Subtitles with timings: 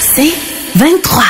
[0.00, 0.32] C'est
[0.76, 1.22] 23.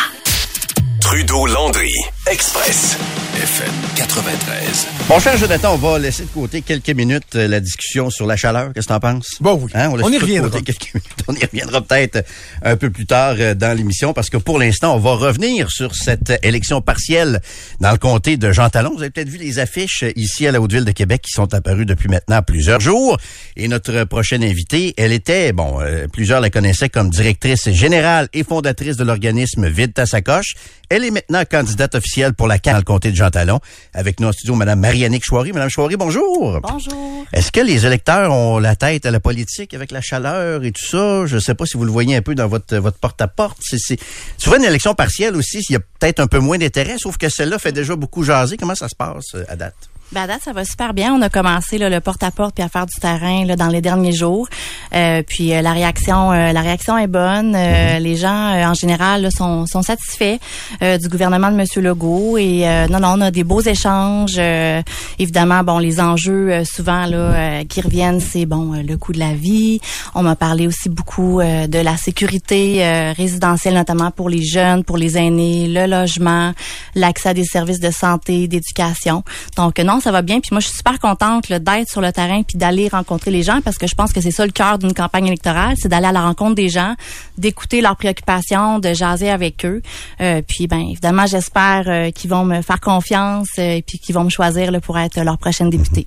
[1.00, 1.92] Trudeau-Landry,
[2.30, 2.96] Express,
[3.34, 4.86] FM 93.
[5.08, 8.36] Mon cher Jonathan, on va laisser de côté quelques minutes euh, la discussion sur la
[8.36, 8.72] chaleur.
[8.72, 9.26] Qu'est-ce que t'en penses?
[9.40, 9.72] Bon, oui.
[9.74, 10.48] Hein, On y reviendra.
[10.48, 11.08] côté quelques minutes.
[11.26, 14.60] On y reviendra peut-être euh, un peu plus tard euh, dans l'émission parce que pour
[14.60, 17.40] l'instant, on va revenir sur cette élection partielle
[17.80, 18.92] dans le comté de Jean Talon.
[18.94, 21.86] Vous avez peut-être vu les affiches ici à la Haute-Ville de Québec qui sont apparues
[21.86, 23.18] depuis maintenant plusieurs jours.
[23.56, 28.44] Et notre prochaine invitée, elle était, bon, euh, plusieurs la connaissaient comme directrice générale et
[28.44, 30.54] fondatrice de l'organisme Vide ta sacoche.
[30.88, 33.60] Elle est maintenant candidate officielle pour la CAN dans le comté de Jean Talon.
[33.94, 35.52] Avec nous en studio, Madame Marianique Chouari.
[35.52, 36.60] Madame Chouari, bonjour.
[36.62, 37.24] Bonjour.
[37.32, 40.84] Est-ce que les électeurs ont la tête à la politique avec la chaleur et tout
[40.84, 41.26] ça?
[41.26, 43.58] Je ne sais pas si vous le voyez un peu dans votre, votre porte-à-porte.
[43.60, 43.98] C'est, c'est...
[44.36, 47.28] Souvent, une élection partielle aussi, il y a peut-être un peu moins d'intérêt, sauf que
[47.28, 48.56] celle-là fait déjà beaucoup jaser.
[48.56, 49.74] Comment ça se passe euh, à date?
[50.12, 51.14] Ben, à date, ça va super bien.
[51.14, 54.12] On a commencé là, le porte-à-porte puis à faire du terrain là, dans les derniers
[54.12, 54.46] jours.
[54.94, 57.54] Euh, puis euh, la réaction, euh, la réaction est bonne.
[57.56, 60.36] Euh, Les gens, euh, en général, là, sont, sont satisfaits
[60.82, 62.36] euh, du gouvernement de Monsieur Legault.
[62.36, 64.34] Et euh, non, non, on a des beaux échanges.
[64.36, 64.82] Euh,
[65.18, 69.12] évidemment, bon, les enjeux euh, souvent là euh, qui reviennent, c'est bon euh, le coût
[69.12, 69.80] de la vie.
[70.14, 74.84] On m'a parlé aussi beaucoup euh, de la sécurité euh, résidentielle, notamment pour les jeunes,
[74.84, 76.52] pour les aînés, le logement,
[76.94, 79.24] l'accès à des services de santé, d'éducation.
[79.56, 80.40] Donc non, ça va bien.
[80.40, 83.60] Puis moi, je suis super contente d'être sur le terrain puis d'aller rencontrer les gens
[83.62, 86.12] parce que je pense que c'est ça le cœur d'une campagne électorale, c'est d'aller à
[86.12, 86.94] la rencontre des gens,
[87.38, 89.82] d'écouter leurs préoccupations, de jaser avec eux.
[90.20, 94.14] Euh, puis ben évidemment, j'espère euh, qu'ils vont me faire confiance euh, et puis qu'ils
[94.14, 96.04] vont me choisir là, pour être leur prochaine députée.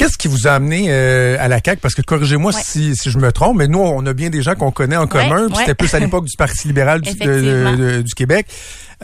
[0.00, 1.78] Qu'est-ce qui vous a amené euh, à la CAQ?
[1.82, 2.60] Parce que corrigez-moi Ouais.
[2.64, 5.06] si, si je me trompe, mais nous, on a bien des gens qu'on connaît en
[5.06, 5.48] commun.
[5.48, 5.54] ouais.
[5.58, 8.46] C'était plus à l'époque du Parti libéral du, de- de- du Québec.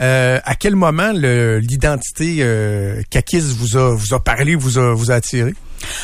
[0.01, 5.11] Euh, à quel moment l'identité euh, caquiste vous a, vous a parlé, vous a, vous
[5.11, 5.53] a attiré?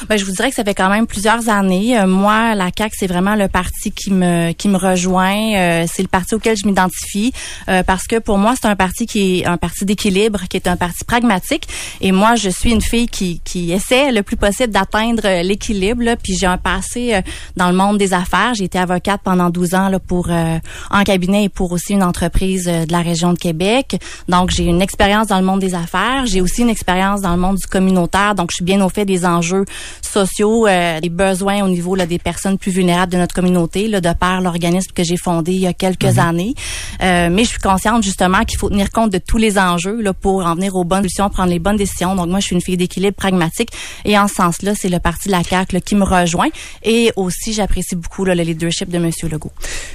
[0.09, 1.97] Ben, je vous dirais que ça fait quand même plusieurs années.
[1.97, 5.55] Euh, moi, la CAQ, c'est vraiment le parti qui me qui me rejoint.
[5.55, 7.33] Euh, c'est le parti auquel je m'identifie
[7.69, 10.67] euh, parce que pour moi, c'est un parti qui est un parti d'équilibre, qui est
[10.67, 11.67] un parti pragmatique.
[12.01, 16.03] Et moi, je suis une fille qui qui essaie le plus possible d'atteindre euh, l'équilibre.
[16.21, 17.21] Puis j'ai un passé euh,
[17.55, 18.53] dans le monde des affaires.
[18.53, 22.65] J'ai été avocate pendant 12 ans là, pour en cabinet et pour aussi une entreprise
[22.65, 23.99] de la région de Québec.
[24.27, 26.25] Donc j'ai une expérience dans le monde des affaires.
[26.25, 28.35] J'ai aussi une expérience dans le monde du communautaire.
[28.35, 29.62] Donc je suis bien au fait des enjeux
[30.01, 34.01] sociaux, euh, des besoins au niveau là, des personnes plus vulnérables de notre communauté, là,
[34.01, 36.53] de par l'organisme que j'ai fondé il y a quelques années.
[37.01, 40.13] Euh, mais je suis consciente justement qu'il faut tenir compte de tous les enjeux là,
[40.13, 42.15] pour en venir aux bonnes solutions, prendre les bonnes décisions.
[42.15, 43.69] Donc moi, je suis une fille d'équilibre pragmatique
[44.05, 46.49] et en ce sens-là, c'est le parti de la CAQ là, qui me rejoint.
[46.83, 49.51] Et aussi, j'apprécie beaucoup là, le leadership de Monsieur Legault.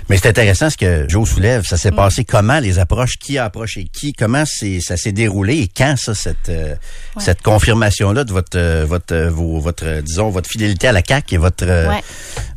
[0.09, 1.65] Mais c'est intéressant ce que Joe soulève.
[1.67, 3.17] Ça s'est passé comment, les approches?
[3.19, 4.13] Qui a approché qui?
[4.13, 5.59] Comment c'est, ça s'est déroulé?
[5.59, 6.75] Et quand ça, cette, euh,
[7.19, 11.03] cette confirmation-là de votre, euh, votre, euh, vos- votre, euh, disons, votre fidélité à la
[11.07, 12.03] CAQ et votre, euh, Ouais.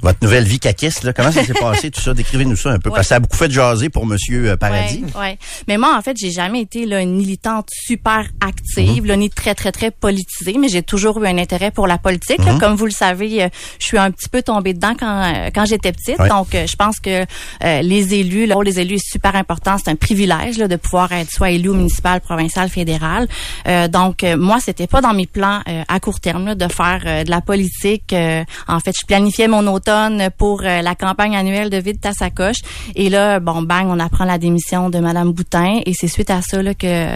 [0.02, 1.12] votre nouvelle vie caquiste, là?
[1.14, 2.14] Comment ça s'est passé, tout ça?
[2.14, 2.90] Décrivez-nous ça un peu.
[2.90, 2.96] Ouais.
[2.96, 5.04] Parce que ça a beaucoup fait jaser pour Monsieur euh, Paradis.
[5.20, 5.38] Ouais.
[5.68, 9.54] Mais moi, en fait, j'ai jamais été là, une militante super active, là, ni très,
[9.56, 12.44] très, très politisée, mais j'ai toujours eu un intérêt pour la politique.
[12.46, 12.58] là.
[12.60, 16.18] Comme vous le savez, je suis un petit peu tombée dedans quand, quand j'étais petite.
[16.30, 17.26] Donc, je pense que
[17.64, 19.76] euh, les élus, là, les élus est super important.
[19.84, 23.28] C'est un privilège là, de pouvoir être soit élu au municipal, provincial, fédéral.
[23.68, 26.91] Euh, donc, moi, c'était pas dans mes plans euh, à court terme là, de faire
[27.06, 28.14] euh, de la politique.
[28.14, 32.14] Euh, en fait, je planifiais mon automne pour euh, la campagne annuelle de Vide ta
[32.14, 32.58] sacoche.
[32.96, 35.80] Et là, bon, bang, on apprend la démission de Madame Boutin.
[35.86, 37.08] Et c'est suite à ça là, que,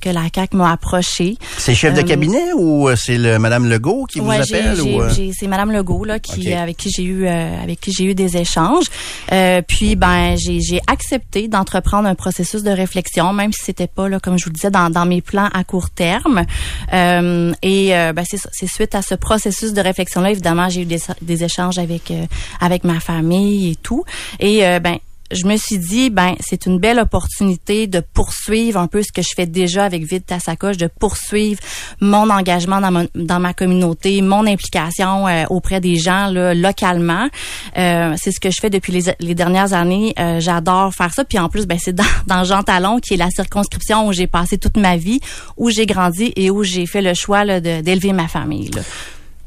[0.00, 1.36] que la CAQ m'a approché.
[1.58, 4.80] C'est chef de cabinet ou c'est le Madame Legault qui Ouais, vous appelle?
[4.80, 5.02] ou,
[5.38, 8.36] c'est Madame Legault là qui avec qui j'ai eu euh, avec qui j'ai eu des
[8.36, 8.86] échanges.
[9.32, 14.08] Euh, puis ben j'ai j'ai accepté d'entreprendre un processus de réflexion, même si c'était pas
[14.08, 16.44] là comme je vous le disais dans, dans mes plans à court terme.
[16.92, 20.84] Euh, et euh, ben c'est suite à ce processus de réflexion là évidemment j'ai eu
[20.84, 22.26] des, des échanges avec euh,
[22.60, 24.04] avec ma famille et tout.
[24.40, 24.98] Et euh, ben
[25.32, 29.22] je me suis dit, ben c'est une belle opportunité de poursuivre un peu ce que
[29.22, 31.60] je fais déjà avec Vide ta de poursuivre
[32.00, 37.28] mon engagement dans, mon- dans ma communauté, mon implication euh, auprès des gens là, localement.
[37.76, 40.14] Euh, c'est ce que je fais depuis les, les dernières années.
[40.18, 41.24] Euh, J'adore faire ça.
[41.24, 44.26] Puis en plus, ben c'est dans, dans Jean Talon, qui est la circonscription où j'ai
[44.26, 45.20] passé toute ma vie,
[45.56, 48.68] où j'ai grandi et où j'ai fait le choix d'élever ma famille.
[48.70, 48.82] là.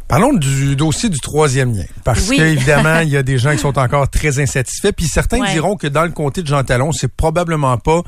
[0.08, 1.86] Parlons du dossier du troisième lien.
[2.04, 2.38] Parce Oui.
[2.38, 4.92] qu'évidemment, il y a des gens qui sont encore très insatisfaits.
[4.96, 5.52] Puis certains Ouais.
[5.54, 8.04] diront que dans le comté de Jean Talon, c'est probablement pas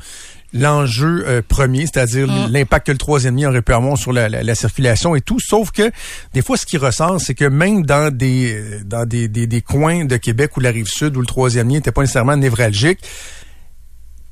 [0.54, 2.52] l'enjeu euh, premier, c'est-à-dire Mm.
[2.52, 5.38] l'impact que le troisième lien aurait pu avoir sur la, la- la circulation et tout.
[5.40, 5.90] Sauf que
[6.34, 9.60] des fois, ce qui ressort, c'est que même dans des euh, dans des, des, des
[9.60, 13.00] coins de Québec ou la rive sud où le troisième lien n'était pas nécessairement névralgique,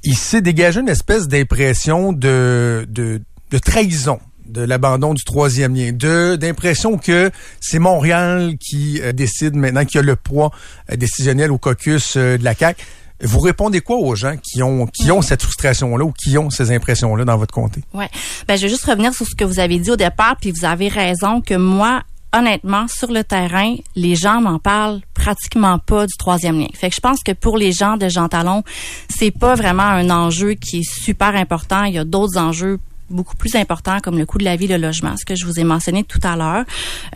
[0.05, 3.21] il s'est dégagé une espèce d'impression de, de,
[3.51, 9.55] de trahison de l'abandon du troisième lien, de d'impression que c'est Montréal qui euh, décide
[9.55, 10.51] maintenant, qui a le poids
[10.91, 12.85] euh, décisionnel au caucus euh, de la CAQ.
[13.23, 16.71] Vous répondez quoi aux gens qui ont qui ont cette frustration-là ou qui ont ces
[16.71, 17.83] impressions-là dans votre comté?
[17.95, 18.11] Ouais.
[18.47, 20.67] Ben, je vais juste revenir sur ce que vous avez dit au départ, puis vous
[20.67, 22.03] avez raison que moi,
[22.35, 26.69] honnêtement, sur le terrain, les gens m'en parlent pratiquement pas du troisième lien.
[26.75, 28.65] Fait que je pense que pour les gens de Jean Talon,
[29.09, 31.85] c'est pas vraiment un enjeu qui est super important.
[31.85, 32.79] Il y a d'autres enjeux
[33.11, 35.59] beaucoup plus importants comme le coût de la vie, le logement, ce que je vous
[35.59, 36.65] ai mentionné tout à l'heure.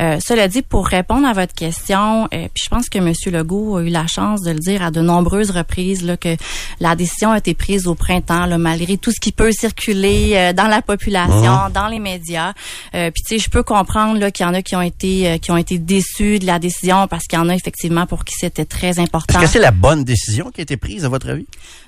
[0.01, 3.13] Euh, cela dit, pour répondre à votre question, euh, puis je pense que M.
[3.27, 6.37] Legault a eu la chance de le dire à de nombreuses reprises là, que
[6.81, 10.53] la décision a été prise au printemps, là, malgré tout ce qui peut circuler euh,
[10.53, 12.53] dans la population, dans les médias.
[12.95, 15.29] Euh, puis tu sais, je peux comprendre là qu'il y en a qui ont été
[15.29, 18.25] euh, qui ont été déçus de la décision parce qu'il y en a effectivement pour
[18.25, 19.39] qui c'était très important.
[19.39, 21.47] Est-ce que c'est la bonne décision qui a été prise, à votre avis?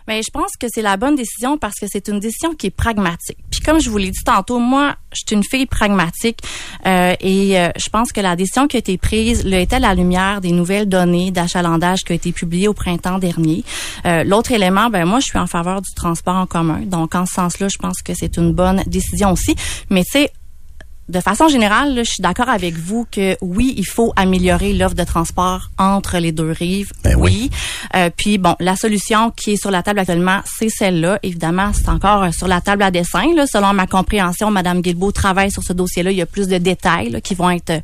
[0.09, 2.71] Mais je pense que c'est la bonne décision parce que c'est une décision qui est
[2.71, 3.39] pragmatique.
[3.51, 6.41] Puis comme je vous l'ai dit tantôt, moi, je suis une fille pragmatique
[6.87, 9.81] euh, et euh, je pense que la décision qui a été prise le était à
[9.81, 13.65] la lumière des nouvelles données d'achalandage qui ont été publiées au printemps dernier.
[14.07, 16.81] Euh, L'autre élément, ben moi, je suis en faveur du transport en commun.
[16.87, 19.55] Donc en ce sens-là, je pense que c'est une bonne décision aussi.
[19.91, 20.31] Mais tu sais,
[21.13, 24.95] de façon générale, là, je suis d'accord avec vous que oui, il faut améliorer l'offre
[24.95, 26.93] de transport entre les deux rives.
[27.05, 27.51] Ben oui.
[27.95, 31.19] Euh, puis bon, la solution qui est sur la table actuellement, c'est celle-là.
[31.23, 33.35] Évidemment, c'est encore euh, sur la table à dessin.
[33.35, 33.47] Là.
[33.47, 36.11] Selon ma compréhension, Madame Guilbeault travaille sur ce dossier-là.
[36.11, 37.81] Il y a plus de détails là, qui vont être euh,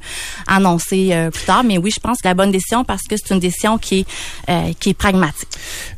[0.46, 1.64] annoncés euh, plus tard.
[1.64, 4.00] Mais oui, je pense que c'est la bonne décision parce que c'est une décision qui
[4.00, 4.06] est
[4.48, 5.48] euh, qui est pragmatique.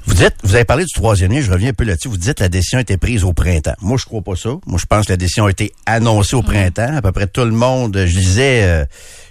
[0.07, 2.09] Vous dites, vous avez parlé du troisième lien, je reviens un peu là-dessus.
[2.09, 3.75] Vous dites que la décision a été prise au printemps.
[3.81, 4.51] Moi, je crois pas ça.
[4.67, 6.97] Moi, je pense que la décision a été annoncée au printemps.
[6.97, 8.85] À peu près tout le monde, je disais, euh,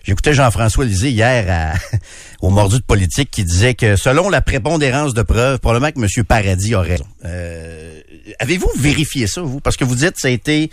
[0.03, 1.97] j'écoutais Jean-François Lisée hier à,
[2.41, 6.25] au mordu de politique qui disait que selon la prépondérance de preuves, probablement que M.
[6.25, 7.05] Paradis aurait raison.
[7.25, 7.99] Euh,
[8.39, 9.59] avez-vous vérifié ça, vous?
[9.59, 10.69] Parce que vous dites que ça a été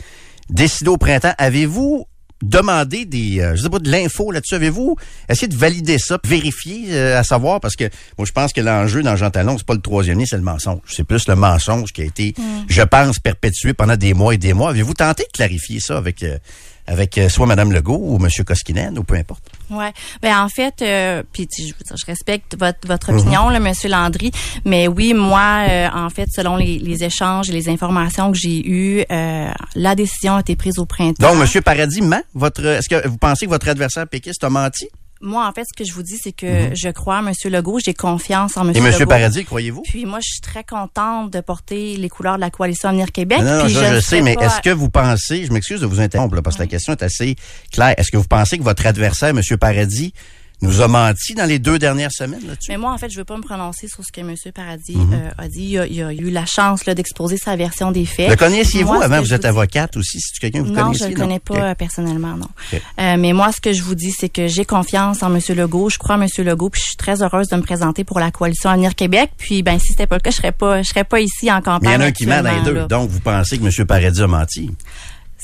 [0.51, 1.35] décidé au printemps.
[1.39, 2.07] Avez-vous
[2.43, 4.55] demandé des, euh, je sais pas, de l'info là-dessus?
[4.55, 4.97] Avez-vous
[5.29, 7.61] essayé de valider ça, vérifier, euh, à savoir?
[7.61, 7.85] Parce que
[8.19, 10.43] moi, je pense que l'enjeu dans Jean Talon, c'est pas le troisième lien, c'est le
[10.43, 10.81] mensonge.
[10.87, 12.35] C'est plus le mensonge qui a été,
[12.69, 14.71] je pense, perpétué pendant des mois et des mois.
[14.71, 16.39] Avez-vous tenté de clarifier ça avec, euh,
[16.87, 18.29] avec euh, soit Mme Legault ou M.
[18.45, 19.43] Koskinen ou peu importe?
[19.71, 19.93] Ouais.
[20.23, 24.31] Ben en fait, euh, puis je, je respecte votre votre opinion, là, Monsieur Landry,
[24.65, 28.67] mais oui, moi, euh, en fait, selon les, les échanges et les informations que j'ai
[28.69, 31.35] eues, euh, la décision a été prise au printemps.
[31.35, 31.63] Donc, M.
[31.63, 32.23] Paradis ment?
[32.35, 34.89] Votre, est-ce que vous pensez que votre adversaire péquiste a menti?
[35.23, 37.79] Moi, en fait, ce que je vous dis, c'est que je crois à Monsieur Legault,
[37.85, 38.77] j'ai confiance en Mhm.
[38.77, 39.09] Et Monsieur M.
[39.09, 39.09] Legault.
[39.11, 39.83] Paradis, croyez-vous?
[39.83, 43.41] Puis moi, je suis très contente de porter les couleurs de la coalition Avenir Québec.
[43.41, 46.43] Non, puis je sais, mais est-ce que vous pensez, je m'excuse de vous interrompre, là,
[46.43, 47.37] parce que la question est assez
[47.73, 47.95] claire.
[47.97, 49.41] Est-ce que vous pensez que votre adversaire, M.
[49.59, 50.13] Paradis,
[50.63, 52.71] nous a menti dans les deux dernières semaines là-dessus?
[52.71, 54.35] Mais moi, en fait, je veux pas me prononcer sur ce que M.
[54.55, 55.13] Paradis Mhm.
[55.13, 55.65] euh, a dit.
[55.71, 58.31] Il a, il a eu la chance d'exposer sa version des faits.
[58.31, 59.21] Le connaissiez-vous avant?
[59.21, 61.07] Vous êtes vous dis- avocate aussi, c'est quelqu'un que vous non, connaissiez?
[61.07, 62.49] je le connais pas euh, personnellement, non.
[62.73, 65.41] Euh, mais moi, ce que je vous dis, c'est que j'ai confiance en M.
[65.57, 65.91] Legault.
[65.91, 66.29] Je crois en M.
[66.39, 69.31] Legault, puis je suis très heureuse de me présenter pour la coalition Avenir Québec.
[69.37, 71.57] Puis, ben, si c'était pas le cas, je serais pas, je serais pas ici en
[71.57, 71.91] Mais campagne.
[71.91, 72.73] il y en a un qui ment dans les deux.
[72.75, 72.87] là.
[72.87, 73.87] Donc, vous pensez que M.
[73.87, 74.71] Paradis a menti?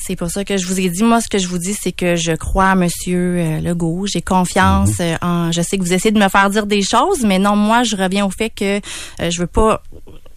[0.05, 1.03] C'est pour ça que je vous ai dit.
[1.05, 4.07] Moi, ce que je vous dis, c'est que je crois à Monsieur euh, Legault.
[4.07, 5.07] J'ai confiance Mhm.
[5.07, 5.53] euh, en.
[5.53, 7.97] Je sais que vous essayez de me faire dire des choses, mais non, moi, je
[7.97, 9.83] reviens au fait que euh, je veux pas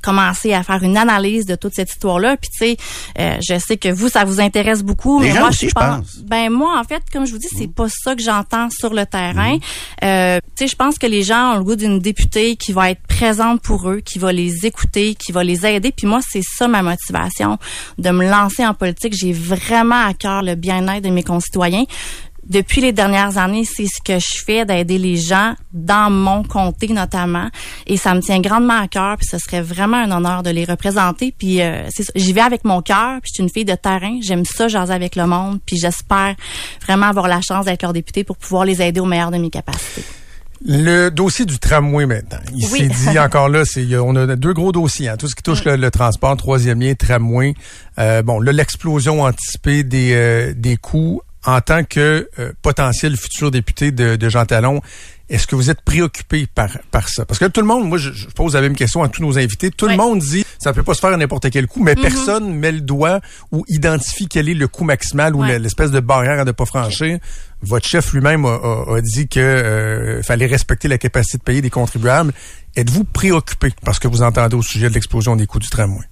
[0.06, 2.38] commencer à faire une analyse de toute cette histoire-là.
[2.38, 2.78] Puis tu sais,
[3.20, 6.18] euh, je sais que vous, ça vous intéresse beaucoup, Les mais moi, aussi, je pense.
[6.20, 9.06] Ben moi, en fait, comme je vous dis, c'est pas ça que j'entends sur le
[9.06, 9.56] terrain.
[9.56, 9.60] Mhm.
[10.04, 12.92] Euh, tu sais, je pense que les gens ont le goût d'une députée qui va
[12.92, 15.92] être présente pour eux, qui va les écouter, qui va les aider.
[15.92, 17.58] Puis moi, c'est ça ma motivation
[17.98, 19.14] de me lancer en politique.
[19.14, 21.86] J'ai vraiment à cœur le bien-être de mes concitoyens.
[22.48, 26.88] Depuis les dernières années, c'est ce que je fais d'aider les gens dans mon comté
[26.90, 27.50] notamment,
[27.88, 29.18] et ça me tient grandement à cœur.
[29.18, 31.34] Puis ce serait vraiment un honneur de les représenter.
[31.38, 33.20] Puis euh, j'y vais avec mon cœur.
[33.22, 34.20] Puis je suis une fille de terrain.
[34.22, 35.60] J'aime ça jaser avec le monde.
[35.66, 36.36] Puis j'espère
[36.86, 39.50] vraiment avoir la chance d'être leur député pour pouvoir les aider au meilleur de mes
[39.50, 40.04] capacités.
[40.66, 42.40] Le dossier du tramway maintenant.
[42.56, 42.80] Il Oui.
[42.80, 45.10] s'est dit encore là, c'est on a deux gros dossiers.
[45.10, 45.18] hein.
[45.18, 47.54] tout ce qui touche le, le transport, troisième lien, tramway.
[48.00, 53.52] Euh, bon, là, l'explosion anticipée des, euh, des coûts en tant que euh, potentiel futur
[53.52, 54.82] député de, de Jean Talon.
[55.28, 57.26] Est-ce que vous êtes préoccupé par, par ça?
[57.26, 59.72] Parce que tout le monde, moi, je, pose la même question à tous nos invités.
[59.72, 61.94] Tout le monde dit, ça ne peut pas se faire à n'importe quel coup, mais
[61.94, 62.02] mm-hmm.
[62.02, 63.22] personne met le doigt
[63.52, 67.18] ou identifie quel est le coût maximal ou l'espèce de barrière à ne pas franchir.
[67.64, 72.32] Votre chef lui-même a, dit que euh, fallait respecter la capacité de payer des contribuables.
[72.76, 73.74] Êtes-vous préoccupé?
[73.84, 76.06] Parce que vous entendez au sujet de l'explosion des coûts du tramway?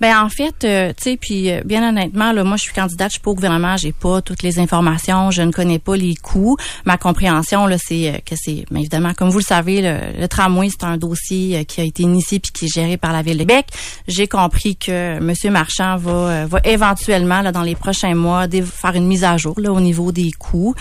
[0.00, 3.08] Ben en fait, euh, tu sais, puis euh, bien honnêtement, là, moi je suis candidate,
[3.08, 6.14] je suis pas au gouvernement, j'ai pas toutes les informations, je ne connais pas les
[6.14, 6.56] coûts.
[6.84, 10.68] Ma compréhension là, c'est euh, que c'est, mais évidemment, comme vous le savez, le, tramway
[10.70, 13.40] c'est un dossier qui a été initié puis qui est géré par la ville de
[13.40, 13.66] Québec.
[14.08, 19.06] J'ai compris que Monsieur Marchand va, va éventuellement là dans les prochains mois faire une
[19.06, 20.74] mise à jour là au niveau des coûts.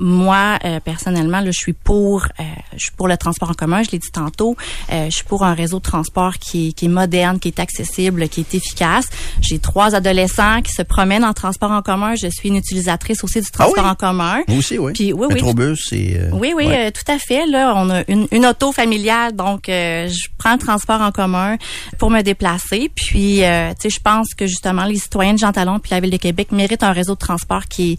[0.00, 2.28] moi personnellement, là, je suis pour,
[2.76, 3.82] je suis pour le transport en commun.
[3.82, 4.56] Je l'ai dit tantôt,
[4.90, 8.40] je suis pour un réseau de transport qui qui est moderne, qui est accessible qui
[8.40, 9.06] est efficace.
[9.40, 12.14] J'ai trois adolescents qui se promènent en transport en commun.
[12.14, 14.42] Je suis une utilisatrice aussi du transport ah en commun.
[14.48, 14.92] Vous aussi, oui.
[14.92, 16.16] Puis, oui, Métrobus, c'est...
[16.16, 17.46] Euh, oui, oui, euh, tout à fait.
[17.46, 21.56] Là, on a une, une auto familiale, donc euh, je prends le transport en commun
[21.98, 22.90] pour me déplacer.
[22.94, 26.10] Puis, tu sais, je pense que justement, les citoyens de Jean Talon puis la Ville
[26.10, 27.98] de Québec méritent un réseau de transport qui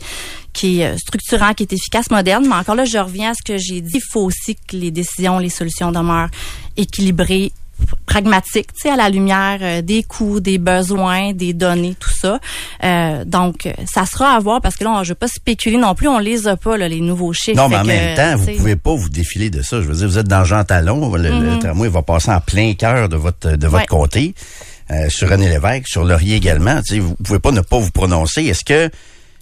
[0.52, 2.46] qui est structurant, qui est efficace, moderne.
[2.48, 3.96] Mais encore là, je reviens à ce que j'ai dit.
[3.96, 6.30] Il faut aussi que les décisions, les solutions demeurent
[6.76, 7.52] équilibrées
[8.06, 12.40] pragmatique, tu sais, à la lumière euh, des coûts, des besoins, des données, tout ça.
[12.84, 15.96] Euh, donc, ça sera à voir parce que là, je ne veux pas spéculer non
[15.96, 17.58] plus, on les a pas, là, les nouveaux chiffres.
[17.58, 19.82] Non, mais en même temps, vous pouvez pas vous défiler de ça.
[19.82, 21.60] Je veux dire, vous êtes dans Jean Talon, le, mm-hmm.
[21.60, 24.34] tramway va passer en plein cœur de votre de votre comté.
[24.92, 26.82] Euh, sur René Lévesque, sur Laurier également.
[26.82, 28.46] Tu sais, vous pouvez pas ne pas vous prononcer.
[28.46, 28.90] Est-ce que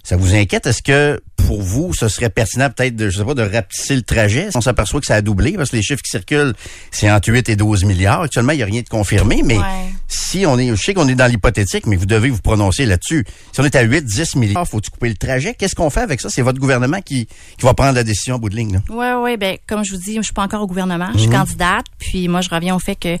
[0.08, 0.66] ça vous inquiète?
[0.66, 4.00] Est-ce que pour vous, ce serait pertinent peut-être de, je sais pas, de rapetisser le
[4.00, 4.48] trajet?
[4.54, 5.52] On s'aperçoit que ça a doublé?
[5.52, 6.54] Parce que les chiffres qui circulent,
[6.90, 8.22] c'est entre 8 et 12 milliards.
[8.22, 9.58] Actuellement, il n'y a rien de confirmé, mais
[10.06, 13.26] si on est, je sais qu'on est dans l'hypothétique, mais vous devez vous prononcer là-dessus.
[13.52, 15.52] Si on est à 8, 10 milliards, faut-tu couper le trajet?
[15.52, 16.30] Qu'est-ce qu'on fait avec ça?
[16.30, 18.80] C'est votre gouvernement qui, qui va prendre la décision au bout de ligne.
[18.88, 21.10] Oui, oui, ben, comme je vous dis, je suis pas encore au gouvernement.
[21.12, 21.34] Je suis mhm.
[21.34, 21.84] candidate.
[21.98, 23.18] Puis moi, je reviens au fait que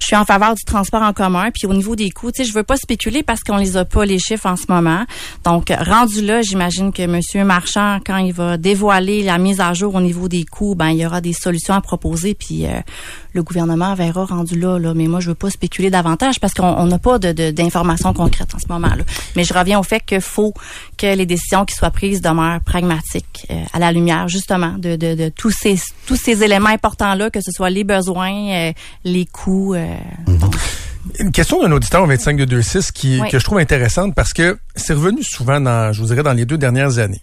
[0.00, 1.50] je suis en faveur du transport en commun.
[1.52, 3.84] Puis au niveau des coûts, tu sais, je veux pas spéculer parce qu'on les a
[3.84, 5.04] pas les chiffres en ce moment.
[5.44, 9.94] Donc rendu là, j'imagine que Monsieur Marchand, quand il va dévoiler la mise à jour
[9.94, 12.34] au niveau des coûts, ben il y aura des solutions à proposer.
[12.34, 12.80] Puis euh,
[13.34, 14.94] le gouvernement verra rendu là, là.
[14.94, 18.58] Mais moi, je veux pas spéculer davantage parce qu'on n'a pas de, d'informations concrètes en
[18.58, 18.94] ce moment.
[18.94, 19.04] là.
[19.36, 20.54] Mais je reviens au fait qu'il faut
[20.96, 25.14] que les décisions qui soient prises demeurent pragmatiques euh, à la lumière justement de, de,
[25.14, 28.72] de, tous ces tous ces éléments importants là, que ce soit les besoins, euh,
[29.04, 29.74] les coûts.
[29.74, 30.38] Mhm.
[31.18, 34.58] Une question d'un auditeur au 25 de 26 qui, que je trouve intéressante parce que
[34.74, 37.20] c'est revenu souvent dans, je vous dirais, dans les deux dernières années.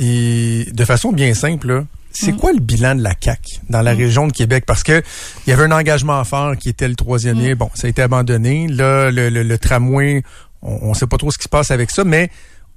[0.00, 2.38] Et de façon bien simple, c'est mhm.
[2.38, 4.00] quoi le bilan de la CAC dans la mhm.
[4.00, 4.64] région de Québec?
[4.66, 5.02] Parce que
[5.46, 7.54] il y avait un engagement fort qui était le troisième lien.
[7.54, 8.66] Bon, ça a été abandonné.
[8.68, 10.22] Là, le, le, tramway,
[10.62, 12.30] on ne sait pas trop ce qui se passe avec ça, mais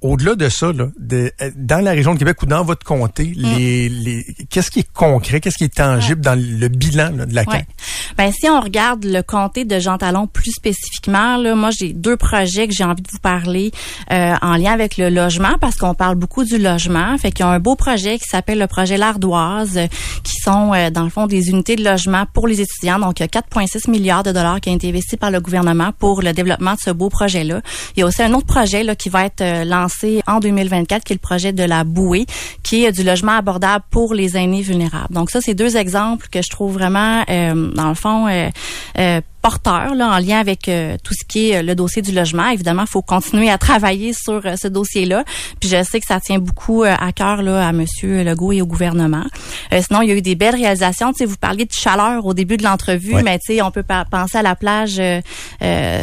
[0.04, 3.56] au-delà de ça, là, de, dans la région de Québec ou dans votre comté, mm.
[3.56, 7.44] les, les qu'est-ce qui est concret, qu'est-ce qui est tangible dans le bilan de la
[7.44, 7.66] CAQ?
[8.18, 12.18] Ben, si on regarde le comté de Jean Talon plus spécifiquement, là, moi j'ai deux
[12.18, 13.72] projets que j'ai envie de vous parler
[14.12, 17.16] euh, en lien avec le logement parce qu'on parle beaucoup du logement.
[17.16, 19.80] Fait qu'il y a un beau projet qui s'appelle le projet L'Ardoise,
[20.22, 22.98] qui sont euh, dans le fond des unités de logement pour les étudiants.
[22.98, 25.92] Donc il y a 4,6 milliards de dollars qui ont été investis par le gouvernement
[25.98, 27.62] pour le développement de ce beau projet-là.
[27.96, 31.04] Il y a aussi un autre projet là, qui va être euh, lancé en 2024,
[31.04, 32.26] qui est le projet de la bouée,
[32.62, 35.12] qui est du logement abordable pour les aînés vulnérables.
[35.14, 39.54] Donc ça, c'est deux exemples que je trouve vraiment, euh, dans le fond, euh, euh
[39.54, 42.48] porteur là, en lien avec euh, tout ce qui est euh, le dossier du logement.
[42.48, 45.24] Évidemment, il faut continuer à travailler sur euh, ce dossier-là.
[45.60, 48.66] Puis je sais que ça tient beaucoup à cœur là, à Monsieur Legault et au
[48.66, 49.24] gouvernement.
[49.70, 51.12] sinon, il y a eu des belles réalisations.
[51.12, 53.84] Tu sais, vous parliez de chaleur au début de l'entrevue, mais tu sais, on peut
[54.10, 55.00] penser à la plage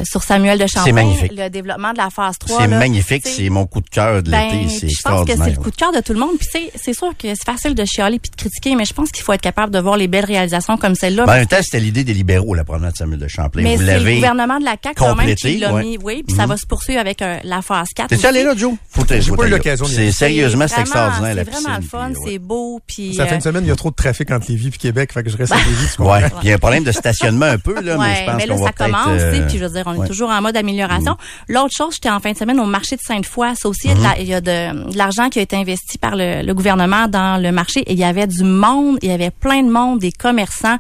[0.04, 2.62] sur Samuel de Champlain, le développement de la phase 3.
[2.62, 4.58] C'est magnifique, c'est mon coup de cœur de l'été.
[4.58, 6.38] Ben, c'est Je pense que c'est le coup de cœur de tout le monde.
[6.40, 9.24] Puis c'est sûr que c'est facile de chialer puis de critiquer, mais je pense qu'il
[9.24, 11.26] faut être capable de voir les belles réalisations comme celle-là.
[11.26, 14.16] Ben, un test, c'était l'idée des libéraux, la promenade de Samuel de mais c'est le
[14.16, 16.50] gouvernement de la CAQ quand même qui l'a mis, oui, puis ça mhm.
[16.50, 18.10] va se poursuivre avec euh, la phase 4.
[18.10, 18.74] T'es allé là, Joe?
[18.90, 21.62] Faut J'ai pas eu l'occasion C'est sérieusement, c'est extraordinaire, la piscine.
[21.62, 23.16] C'est vraiment le fun, c'est beau, puis...
[23.16, 25.14] Ça fait une euh, semaine, il y a trop de trafic entre Lévis et Québec,
[25.14, 27.58] fait que je reste à Lévis, Ouais, il y a un problème de stationnement un
[27.58, 30.08] peu, là, mais je pense qu'on va ça commence, puis je veux dire, on est
[30.08, 31.12] toujours en mode amélioration.
[31.12, 31.56] Mhm.
[31.56, 34.34] L'autre chose, j'étais en fin de semaine au marché de Sainte-Foy, ça aussi, il y
[34.34, 38.00] a de l'argent qui a été investi par le gouvernement dans le marché, et il
[38.00, 40.78] y avait du monde, il y avait plein de monde, des commerçants.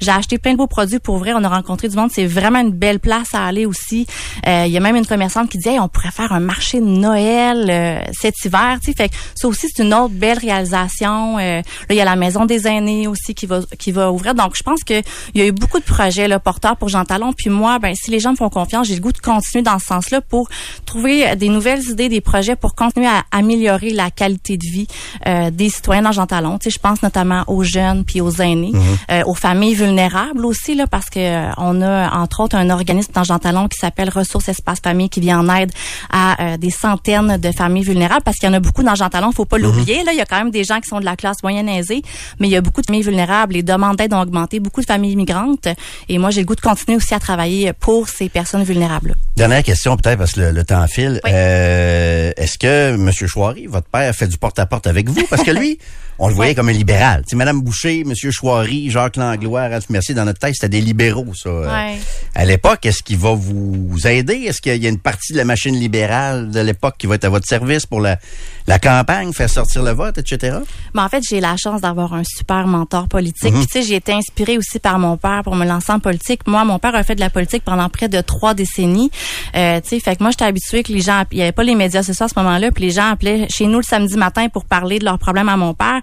[0.00, 2.60] J'ai acheté plein de beaux produits pour vrai, on a rencontré du monde, c'est vraiment
[2.60, 4.06] une belle place à aller aussi.
[4.46, 6.84] Euh, il y a même une commerçante qui dit on pourrait faire un marché de
[6.84, 8.78] Noël euh, cet hiver.
[8.82, 11.38] Tu sais, fait que ça aussi c'est une autre belle réalisation.
[11.38, 14.34] Euh, là, il y a la maison des aînés aussi qui va qui va ouvrir.
[14.34, 15.00] Donc, je pense que
[15.34, 17.32] il y a eu beaucoup de projets là, porteurs pour Jean Talon.
[17.32, 19.78] Puis moi, ben si les gens me font confiance, j'ai le goût de continuer dans
[19.78, 20.48] ce sens-là pour
[20.86, 24.86] trouver des nouvelles idées, des projets pour continuer à améliorer la qualité de vie
[25.26, 26.58] euh, des citoyens dans Jean Talon.
[26.58, 28.72] Tu sais, je pense notamment aux jeunes puis aux aînés,
[29.10, 33.12] euh, aux familles vulnérables aussi là, parce que euh, on a entre autres un organisme
[33.12, 35.70] dans Jean Talon qui s'appelle Ressources Espace Famille qui vient en aide
[36.10, 39.08] à euh, des centaines de familles vulnérables parce qu'il y en a beaucoup dans Jean
[39.08, 39.32] Talon.
[39.32, 40.12] Faut pas l'oublier là.
[40.12, 42.02] Il y a quand même des gens qui sont de la classe moyenne aisée,
[42.38, 43.54] mais il y a beaucoup de familles vulnérables.
[43.54, 45.68] Les demandes d'aide ont augmenté, beaucoup de familles immigrantes.
[46.08, 49.14] Et moi, j'ai le goût de continuer aussi à travailler pour ces personnes vulnérables.
[49.36, 51.20] Dernière question peut-être parce que le, le temps file.
[51.24, 51.30] Oui.
[51.32, 53.10] Euh, Est-ce que M.
[53.12, 55.22] Chouari, votre père, fait du porte-à-porte avec vous?
[55.30, 55.78] Parce que lui,
[56.18, 57.22] on le voyait comme un libéral.
[57.22, 58.12] Tu sais, Mme Boucher, M.
[58.14, 61.48] Chouari, Jacques Langlois, Ralph Mercier, dans notre tête, c'était des libéraux, ça.
[61.48, 61.98] Euh, Ouais.
[62.34, 64.34] À l'époque, est-ce qu'il va vous aider?
[64.46, 67.26] Est-ce qu'il y a une partie de la machine libérale de l'époque qui va être
[67.26, 68.18] à votre service pour la,
[68.66, 70.56] la campagne, faire sortir le vote, etc.?
[70.94, 73.52] Mais en fait, j'ai la chance d'avoir un super mentor politique.
[73.52, 76.46] Puis tu sais, j'ai été inspirée aussi par mon père pour me lancer en politique.
[76.46, 79.10] Moi, mon père a fait de la politique pendant près de trois décennies.
[79.54, 81.64] Euh, tu sais, fait que moi, j'étais habituée que les gens, il y avait pas
[81.64, 84.48] les médias sociaux à ce moment-là, puis les gens appelaient chez nous le samedi matin
[84.48, 86.00] pour parler de leurs problèmes à mon père.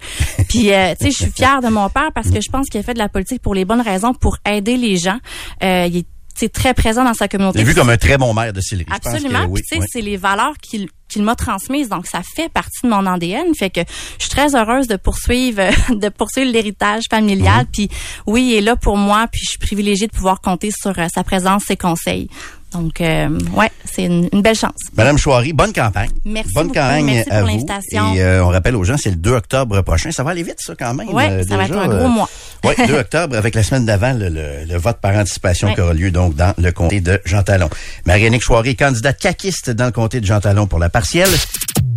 [0.47, 2.79] Puis euh, tu sais, je suis fière de mon père parce que je pense qu'il
[2.79, 5.17] a fait de la politique pour les bonnes raisons, pour aider les gens.
[5.63, 6.05] Euh, il est
[6.39, 7.59] sais, très présent dans sa communauté.
[7.59, 8.85] J'ai vu comme un très bon maire de Sillery.
[8.89, 9.45] Absolument.
[9.49, 9.87] oui, Puis, tu sais, oui.
[9.91, 11.89] c'est les valeurs qu'il qu'il m'a transmises.
[11.89, 13.55] Donc, ça fait partie de mon ADN.
[13.55, 13.81] Fait que
[14.19, 15.63] je suis très heureuse de poursuivre,
[15.95, 17.65] de poursuivre l'héritage familial.
[17.65, 17.71] Mm-hmm.
[17.73, 17.89] Puis,
[18.27, 19.27] oui, il est là pour moi.
[19.31, 22.29] Puis, je suis privilégiée de pouvoir compter sur euh, sa présence, ses conseils.
[22.71, 24.75] Donc, euh, ouais, c'est une, une belle chance.
[24.95, 26.09] Madame Chouari, bonne campagne.
[26.25, 26.79] Merci Bonne beaucoup.
[26.79, 27.47] campagne Merci à pour vous.
[27.53, 28.13] l'invitation.
[28.13, 30.11] Et euh, on rappelle aux gens, c'est le 2 octobre prochain.
[30.11, 31.09] Ça va aller vite, ça, quand même.
[31.09, 32.29] Ouais, euh, ça va être un gros euh, mois.
[32.65, 35.75] Oui, 2 octobre, avec la semaine d'avant, le, le- le vote par anticipation Ouais.
[35.75, 37.69] qui aura lieu donc dans le comté de Jean Talon.
[38.05, 41.29] Marianne Chouari, candidate caquiste dans le comté de Jean Talon pour la partielle.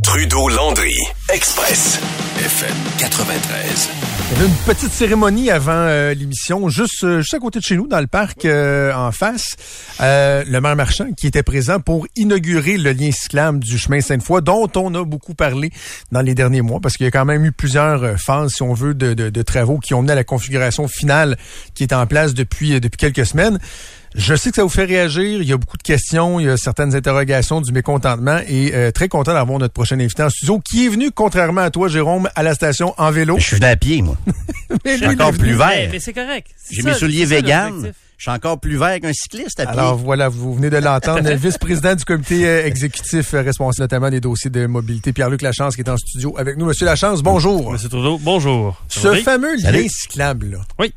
[0.04, 0.94] Trudeau-Landry,
[1.32, 1.98] Express,
[2.38, 3.88] FM 93.
[4.34, 7.64] Il y avait une petite cérémonie avant euh, l'émission, juste, euh, juste à côté de
[7.64, 9.56] chez nous, dans le parc euh, en face.
[10.00, 14.40] Euh, le maire Marchand qui était présent pour inaugurer le lien cyclable du chemin Sainte-Foy,
[14.40, 15.70] dont on a beaucoup parlé
[16.12, 18.72] dans les derniers mois, parce qu'il y a quand même eu plusieurs phases, si on
[18.72, 21.36] veut, de, de- de travaux qui ont mené à la configuration finale
[21.74, 23.58] qui est en place depuis, depuis quelques semaines.
[24.14, 25.40] Je sais que ça vous fait réagir.
[25.42, 28.90] Il y a beaucoup de questions, il y a certaines interrogations, du mécontentement et euh,
[28.90, 32.28] très content d'avoir notre prochain invité en studio qui est venu, contrairement à toi, Jérôme,
[32.34, 33.36] à la station en vélo?
[33.38, 34.16] Je suis venu à pied, moi.
[34.84, 35.88] Mais Je suis lui, il est encore plus vert.
[35.92, 36.48] mais c'est correct.
[36.70, 37.92] J'ai mes souliers vegan.
[38.16, 39.72] Je suis encore plus vert qu'un cycliste à pied.
[39.72, 44.10] Alors voilà, vous venez de l'entendre, le vice-président du comité euh, exécutif euh, responsable notamment
[44.10, 46.66] des dossiers de mobilité, Pierre-Luc Lachance, qui est en studio avec nous.
[46.66, 47.72] Monsieur Lachance, bonjour.
[47.72, 48.80] Monsieur Trudeau, bonjour.
[48.88, 50.94] Ce fameux lien cyclable, là, Oui.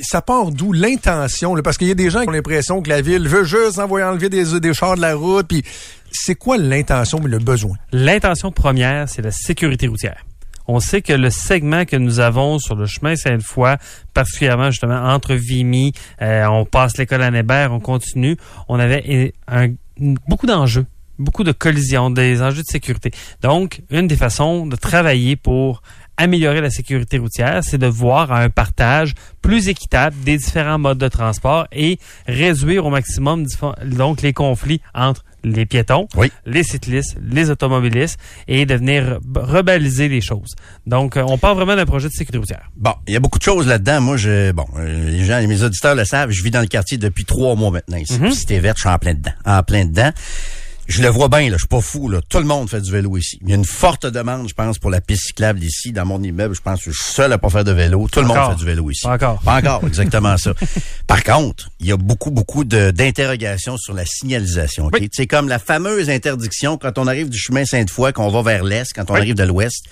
[0.00, 1.54] Ça part d'où l'intention?
[1.62, 4.06] Parce qu'il y a des gens qui ont l'impression que la ville veut juste envoyer
[4.06, 5.46] enlever des, des chars de la route.
[5.48, 5.62] Puis
[6.10, 7.76] c'est quoi l'intention et le besoin?
[7.92, 10.24] L'intention première, c'est la sécurité routière.
[10.72, 13.76] On sait que le segment que nous avons sur le chemin Sainte-Foy,
[14.14, 18.36] particulièrement justement entre Vimy, euh, on passe l'école à Hébert, on continue,
[18.68, 19.32] on avait
[19.98, 20.86] beaucoup d'enjeux,
[21.18, 23.10] beaucoup de collisions, des enjeux de sécurité.
[23.42, 25.82] Donc, une des façons de travailler pour
[26.20, 31.08] améliorer la sécurité routière, c'est de voir un partage plus équitable des différents modes de
[31.08, 33.44] transport et réduire au maximum
[33.84, 36.30] donc les conflits entre les piétons, Oui.
[36.44, 40.54] les cyclistes, les automobilistes et de venir re- rebaliser les choses.
[40.86, 42.68] Donc, euh, on parle vraiment d'un projet de sécurité routière.
[42.76, 44.02] Bon, il y a beaucoup de choses là-dedans.
[44.02, 46.98] Moi, je, bon, euh, les gens, mes auditeurs le savent, je vis dans le quartier
[46.98, 48.18] depuis trois mois maintenant ici.
[48.18, 48.26] Mhm.
[48.26, 49.32] Puis Cité verte, je suis en plein dedans.
[49.46, 50.10] En plein dedans.
[50.90, 52.08] Je le vois bien, là, je suis pas fou.
[52.08, 52.20] Là.
[52.28, 53.38] Tout le monde fait du vélo ici.
[53.42, 55.92] Il y a une forte demande, je pense, pour la piste cyclable ici.
[55.92, 58.08] Dans mon immeuble, je pense que je suis seul à pas faire de vélo.
[58.10, 58.50] Tout le monde Encore.
[58.52, 59.02] fait du vélo ici.
[59.04, 59.40] Pas encore.
[59.40, 60.52] Pas encore, exactement ça.
[61.06, 64.90] Par contre, il y a beaucoup, beaucoup de- d'interrogations sur la signalisation.
[64.92, 65.08] Oui.
[65.12, 68.92] C'est comme la fameuse interdiction quand on arrive du chemin Sainte-Foy, qu'on va vers l'est,
[68.92, 69.20] quand on Oui.
[69.20, 69.84] arrive de l'ouest.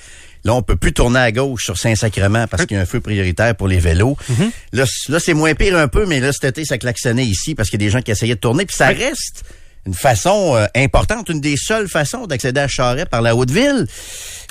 [0.45, 3.01] Là, on peut plus tourner à gauche sur Saint-Sacrement parce qu'il y a un feu
[3.01, 4.17] prioritaire pour les vélos.
[4.29, 4.51] Mhm.
[4.73, 4.85] Là
[5.21, 7.85] c'est moins pire un peu, mais là, cet été, ça klaxonnait ici parce qu'il y
[7.85, 8.65] a des gens qui essayaient de tourner.
[8.67, 9.45] Puis ça reste
[9.87, 13.87] une façon euh, importante, une des seules façons d'accéder à Charret par la Haute-Ville.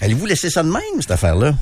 [0.02, 1.54] Allez-vous laisser ça de même, cette affaire-là?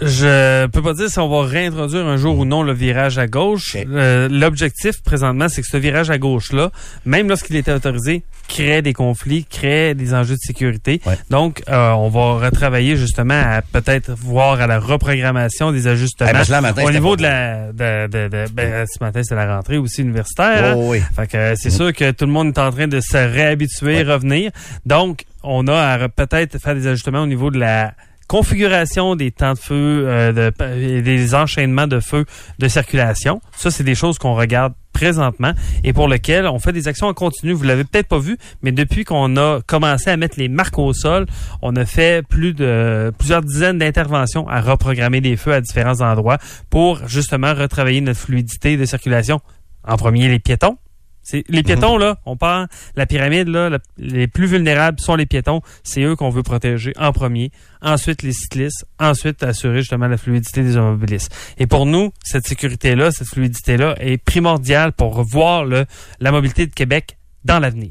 [0.00, 3.26] Je peux pas dire si on va réintroduire un jour ou non le virage à
[3.26, 3.76] gauche.
[3.76, 6.70] Euh, L'objectif présentement, c'est que ce virage à gauche-là,
[7.04, 11.00] même lorsqu'il était autorisé, crée des conflits, crée des enjeux de sécurité.
[11.06, 11.16] Ouais.
[11.30, 16.42] Donc, euh, on va retravailler justement à peut-être voir à la reprogrammation des ajustements ben,
[16.48, 17.72] là, matin, au niveau de la...
[17.72, 20.64] De, de, de- ben, ce matin, c'est la rentrée aussi universitaire.
[20.64, 20.74] hein.
[20.76, 21.00] Oh, oui.
[21.16, 24.50] Fait que c'est sûr que tout le monde est en train de se réhabituer, revenir.
[24.84, 27.92] Donc, on a à re- peut-être faire des ajustements au niveau de la
[28.26, 32.24] configuration des temps de feu, euh, de, des enchaînements de feu
[32.58, 33.40] de circulation.
[33.56, 37.14] Ça, c'est des choses qu'on regarde présentement et pour lequel on fait des actions en
[37.14, 37.52] continu.
[37.52, 40.92] Vous l'avez peut-être pas vu, mais depuis qu'on a commencé à mettre les marques au
[40.92, 41.26] sol,
[41.62, 46.38] on a fait plus de plusieurs dizaines d'interventions à reprogrammer des feux à différents endroits
[46.70, 49.40] pour justement retravailler notre fluidité de circulation.
[49.86, 50.78] En premier, les piétons,
[51.24, 55.62] c'est les piétons là, on parle la pyramide là, les plus vulnérables sont les piétons,
[55.82, 57.50] c'est eux qu'on veut protéger en premier.
[57.82, 61.34] Ensuite les cyclistes, ensuite assurer justement la fluidité des automobilistes.
[61.58, 65.86] Et pour nous, cette sécurité là, cette fluidité là est primordiale pour voir le,
[66.20, 67.90] la mobilité de Québec dans l'avenir.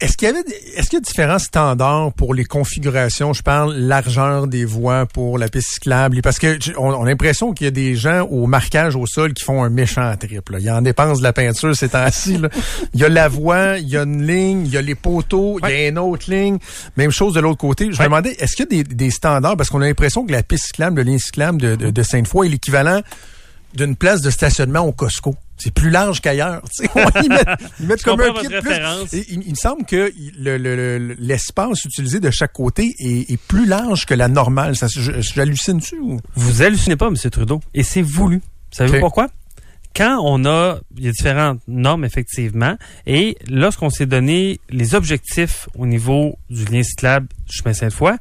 [0.00, 0.44] Est-ce qu'il y avait,
[0.76, 3.32] est-ce qu'il y a différents standards pour les configurations?
[3.32, 6.22] Je parle largeur des voies pour la piste cyclable.
[6.22, 9.42] Parce que on, a l'impression qu'il y a des gens au marquage au sol qui
[9.42, 10.50] font un méchant trip.
[10.50, 10.60] Là.
[10.60, 12.40] Il y en dépense de la peinture ces temps-ci.
[12.94, 15.58] Il y a la voie, il y a une ligne, il y a les poteaux,
[15.62, 16.58] il y a une autre ligne.
[16.96, 17.92] Même chose de l'autre côté.
[17.92, 19.56] Je me demandais, est-ce qu'il y a des, des standards?
[19.56, 22.46] Parce qu'on a l'impression que la piste cyclable, le lien cyclable de, de, de Sainte-Foy
[22.46, 23.02] est l'équivalent
[23.74, 25.34] d'une place de stationnement au Costco.
[25.58, 26.62] C'est plus large qu'ailleurs.
[27.22, 27.48] Ils mettent,
[27.80, 29.24] ils mettent comme un pied de plus.
[29.28, 30.12] il, il, me semble que
[31.20, 34.76] l'espace le, utilisé de chaque côté est, est, plus large que la normale.
[34.76, 35.98] Ça, J'hallucine-tu?
[35.98, 36.20] Ou?
[36.34, 37.16] Vous hallucinez pas, M.
[37.16, 37.60] Trudeau.
[37.74, 38.40] Et c'est voulu.
[38.70, 39.00] Savez-vous okay.
[39.00, 39.28] pourquoi?
[39.96, 45.68] Quand on a, il y a différentes normes effectivement, et lorsqu'on s'est donné les objectifs
[45.76, 48.16] au niveau du lien cyclable du chemin Sainte-Foy,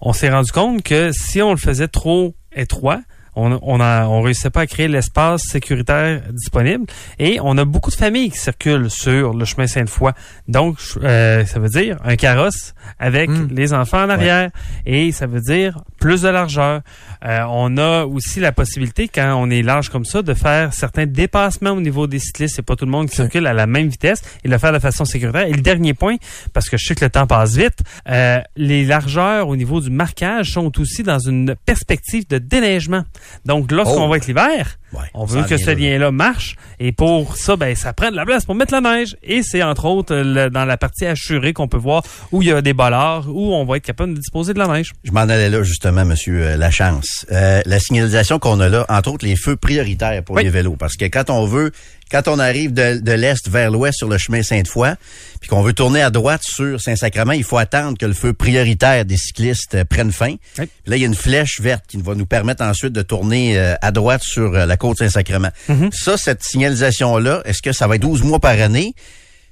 [0.00, 3.00] on s'est rendu compte que si on le faisait trop étroit,
[3.38, 6.86] on, on, a, on réussissait pas à créer l'espace sécuritaire disponible
[7.18, 10.12] et on a beaucoup de familles qui circulent sur le chemin Sainte-Foy.
[10.48, 13.48] Donc, euh, ça veut dire un carrosse avec mm.
[13.52, 14.50] les enfants en arrière
[14.86, 16.82] et ça veut dire plus de largeur.
[17.24, 21.06] Euh, on a aussi la possibilité, quand on est large comme ça, de faire certains
[21.06, 22.56] dépassements au niveau des cyclistes.
[22.56, 24.78] C'est pas tout le monde qui circule à la même vitesse et le faire de
[24.78, 25.46] façon sécuritaire.
[25.46, 26.16] Et le dernier point,
[26.52, 29.90] parce que je sais que le temps passe vite, euh, les largeurs au niveau du
[29.90, 33.04] marquage sont aussi dans une perspective de déneigement.
[33.44, 34.08] Donc, lorsqu'on oh.
[34.08, 36.56] va être l'hiver, ouais, on veut que ce lien-là marche.
[36.80, 39.16] Et pour ça, ben, ça prend de la place pour mettre la neige.
[39.22, 42.52] Et c'est entre autres le, dans la partie assurée qu'on peut voir où il y
[42.52, 44.92] a des bollards, où on va être capable de disposer de la neige.
[45.04, 47.26] Je m'en allais là, justement, Monsieur euh, Lachance.
[47.32, 50.44] Euh, la signalisation qu'on a là, entre autres les feux prioritaires pour oui.
[50.44, 50.76] les vélos.
[50.78, 51.72] Parce que quand on veut
[52.10, 54.94] quand on arrive de, de l'est vers l'ouest sur le chemin Sainte-Foy,
[55.40, 59.04] puis qu'on veut tourner à droite sur Saint-Sacrement, il faut attendre que le feu prioritaire
[59.04, 60.34] des cyclistes euh, prenne fin.
[60.58, 60.64] Oui.
[60.86, 63.74] Là, il y a une flèche verte qui va nous permettre ensuite de tourner euh,
[63.82, 65.50] à droite sur euh, la côte Saint-Sacrement.
[65.68, 65.92] Mm -hmm.
[65.92, 68.94] Ça, cette signalisation-là, est-ce que ça va être 12 mois par année?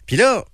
[0.06, 0.44] Puis là,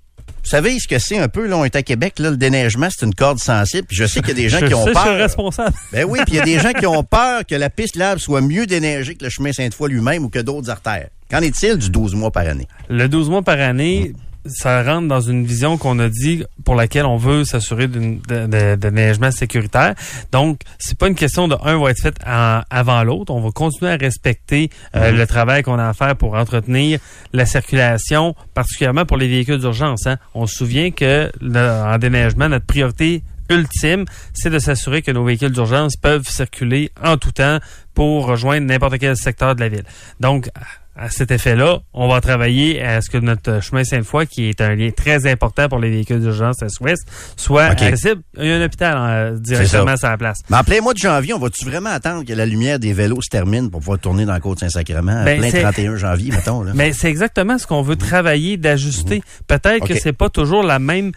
[0.45, 2.89] vous savez ce que c'est un peu, là, on est à Québec, là, le déneigement,
[2.91, 3.87] c'est une corde sensible.
[3.87, 5.07] Puis je sais qu'il y a des gens je qui ont sais, peur.
[5.07, 5.77] Je suis responsable.
[5.93, 8.19] Ben oui, puis il y a des gens qui ont peur que la piste lave
[8.19, 11.09] soit mieux déneigée que le chemin Sainte-Foy lui-même ou que d'autres artères.
[11.33, 12.69] Qu'en est-il du 12 mois par année?
[12.91, 14.13] Le 12 mois par année,
[14.45, 19.31] ça rentre dans une vision qu'on a dit pour laquelle on veut s'assurer d'un neigement
[19.31, 19.95] sécuritaire.
[20.31, 23.33] Donc, c'est pas une question de un va être fait en, avant l'autre.
[23.33, 25.17] On va continuer à respecter euh, mmh.
[25.17, 26.99] le travail qu'on a à faire pour entretenir
[27.33, 30.07] la circulation, particulièrement pour les véhicules d'urgence.
[30.07, 30.19] Hein.
[30.35, 35.25] On se souvient que le, en déneigement, notre priorité ultime, c'est de s'assurer que nos
[35.25, 37.59] véhicules d'urgence peuvent circuler en tout temps
[37.95, 39.85] pour rejoindre n'importe quel secteur de la ville.
[40.21, 40.49] Donc,
[40.95, 44.75] à cet effet-là, on va travailler à ce que notre chemin Sainte-Foy, qui est un
[44.75, 47.03] lien très important pour les véhicules d'urgence est-ouest,
[47.37, 47.87] soit okay.
[47.87, 48.23] accessible.
[48.39, 50.39] Il y a un hôpital euh, directement à la place.
[50.51, 53.23] Mais en plein mois de janvier, on va-tu vraiment attendre que la lumière des vélos
[53.23, 56.63] se termine pour pouvoir tourner dans la côte Saint-Sacrement ben, plein 31 janvier, mettons?
[56.63, 56.73] Là?
[56.75, 59.19] Mais c'est exactement ce qu'on veut travailler, d'ajuster.
[59.19, 59.45] Mmh.
[59.47, 59.95] Peut-être okay.
[59.95, 61.13] que c'est pas toujours la même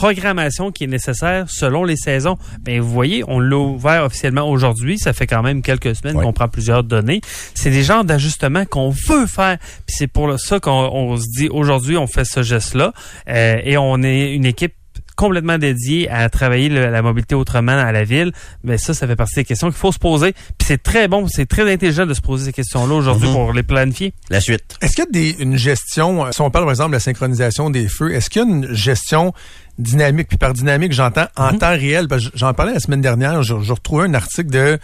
[0.00, 2.38] programmation qui est nécessaire selon les saisons.
[2.62, 4.98] Ben vous voyez, on l'a ouvert officiellement aujourd'hui.
[4.98, 6.24] Ça fait quand même quelques semaines oui.
[6.24, 7.20] qu'on prend plusieurs données.
[7.54, 9.58] C'est des genres d'ajustements qu'on veut faire.
[9.86, 12.94] Puis c'est pour ça qu'on se dit aujourd'hui, on fait ce geste-là
[13.28, 14.72] euh, et on est une équipe
[15.16, 18.32] complètement dédié à travailler le, la mobilité autrement à la ville,
[18.64, 20.32] mais ça, ça fait partie des questions qu'il faut se poser.
[20.32, 23.34] Puis c'est très bon, c'est très intelligent de se poser ces questions-là aujourd'hui mm -hmm.
[23.34, 24.14] pour les planifier.
[24.30, 24.78] La suite.
[24.80, 27.68] Est-ce qu'il y a des, une gestion, si on parle par exemple de la synchronisation
[27.68, 29.34] des feux, est-ce qu'il y a une gestion
[29.80, 31.58] dynamique, puis par dynamique, j'entends en mm -hmm.
[31.58, 34.78] temps réel, j'en parlais la semaine dernière, je, je retrouvais un article de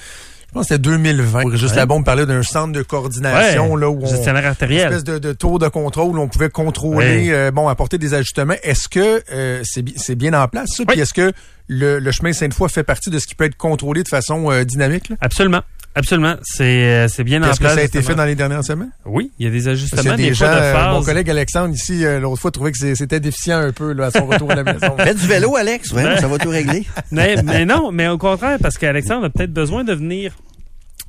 [0.49, 1.57] je pense que c'était 2020.
[1.57, 1.77] Juste ouais.
[1.77, 3.81] là-bas, on parlait d'un centre de coordination ouais.
[3.81, 4.87] là où on, artériel.
[4.87, 7.33] Une espèce de, de, tour de contrôle où on pouvait contrôler, ouais.
[7.33, 8.55] euh, bon, apporter des ajustements.
[8.63, 10.85] Est-ce que euh, c'est bien en place ça?
[10.87, 11.33] Puis est-ce que
[11.69, 14.65] le, le chemin Sainte-Foy fait partie de ce qui peut être contrôlé de façon euh,
[14.65, 15.09] dynamique?
[15.09, 15.17] Là?
[15.21, 15.63] Absolument.
[15.97, 17.55] Absolument, c'est c'est bien en place.
[17.55, 18.91] Est-ce que ça a été fait dans les dernières semaines?
[19.05, 20.03] Oui, il y a des ajustements.
[20.03, 22.95] Il y a des, des gens, de mon collègue Alexandre ici l'autre fois trouvait que
[22.95, 24.97] c'était déficient un peu là, à son retour à la maison.
[24.99, 26.85] Faites du vélo, Alex, ouais, ça va tout régler.
[27.11, 30.33] mais, mais non, mais au contraire, parce qu'Alexandre a peut-être besoin de venir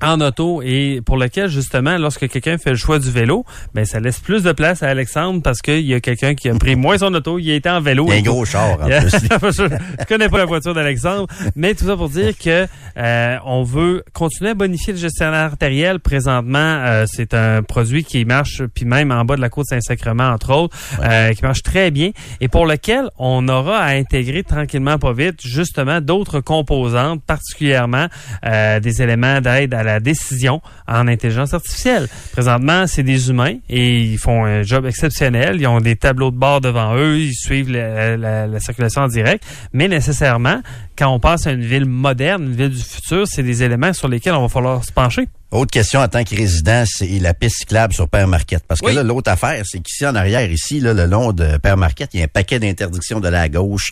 [0.01, 3.99] en auto et pour lequel justement lorsque quelqu'un fait le choix du vélo, ben ça
[3.99, 6.97] laisse plus de place à Alexandre parce qu'il y a quelqu'un qui a pris moins
[6.99, 8.05] son auto, il été en vélo.
[8.07, 9.09] Il y a un gros char en plus.
[9.99, 14.03] je connais pas la voiture d'Alexandre, mais tout ça pour dire que euh, on veut
[14.13, 15.99] continuer à bonifier le gestionnaire artériel.
[15.99, 20.29] Présentement, euh, c'est un produit qui marche puis même en bas de la côte Saint-Sacrement
[20.29, 24.99] entre autres, euh, qui marche très bien et pour lequel on aura à intégrer tranquillement
[24.99, 28.07] pas vite justement d'autres composantes, particulièrement
[28.43, 32.07] des éléments d'aide à la décision en intelligence artificielle.
[32.31, 35.57] Présentement, c'est des humains et ils font un job exceptionnel.
[35.59, 39.87] Ils ont des tableaux de bord devant eux, ils suivent la, circulation en direct, mais
[39.87, 40.61] nécessairement,
[40.97, 44.07] quand on passe à une ville moderne, une ville du futur, c'est des éléments sur
[44.07, 45.27] lesquels on va falloir se pencher.
[45.51, 48.63] Autre question en tant que résident, c'est la piste cyclable sur Père Marquette.
[48.67, 51.77] Parce que là, l'autre affaire, c'est qu'ici en arrière, ici, là, le long de Père
[51.77, 53.91] Marquette, il y a un paquet d'interdictions de la gauche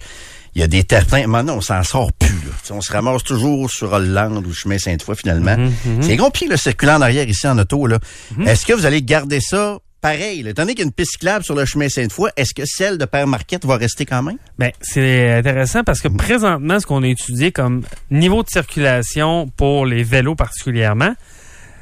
[0.56, 1.28] il y a des terrains.
[1.28, 2.30] Maintenant, on s'en sort plus.
[2.72, 5.58] On se ramasse toujours sur Hollande ou chemin Sainte-Foy, finalement.
[5.58, 6.02] Mhm, mhm.
[6.02, 7.86] C'est compliqué, le circuler en arrière ici en auto.
[7.88, 8.00] là.
[8.38, 8.48] Mhm.
[8.48, 10.44] Est-ce que vous allez garder ça pareil?
[10.44, 10.52] Là?
[10.52, 12.98] Étant donné qu'il y a une piste cyclable sur le chemin Sainte-Foy, est-ce que celle
[12.98, 14.38] de Père Marquette va rester quand même?
[14.58, 19.86] Ben, c'est intéressant parce que présentement, ce qu'on a étudié comme niveau de circulation pour
[19.86, 21.14] les vélos particulièrement,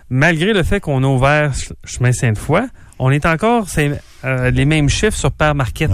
[0.10, 1.52] malgré le fait qu'on a ouvert
[1.86, 2.62] chemin Sainte-Foy,
[2.98, 5.92] on est encore euh, les mêmes chiffres sur Père Marquette.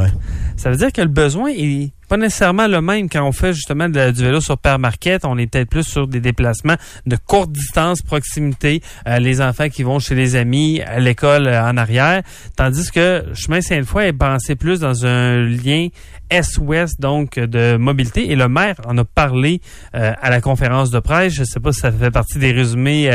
[0.55, 3.87] Ça veut dire que le besoin est pas nécessairement le même quand on fait justement
[3.87, 5.25] du vélo sur Père Marquette.
[5.25, 9.83] On est peut-être plus sur des déplacements de courte distance, proximité, euh, les enfants qui
[9.83, 12.23] vont chez les amis, à l'école euh, en arrière.
[12.55, 15.89] Tandis que Chemin Sainte-Foy est pensé plus dans un lien
[16.29, 18.31] est-ouest, donc de mobilité.
[18.31, 19.61] Et le maire en a parlé
[19.95, 21.33] euh, à la conférence de presse.
[21.33, 23.09] Je ne sais pas si ça fait partie des résumés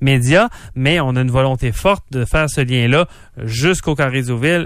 [0.00, 3.06] médias, mais on a une volonté forte de faire ce lien-là
[3.44, 4.20] jusqu'au Carré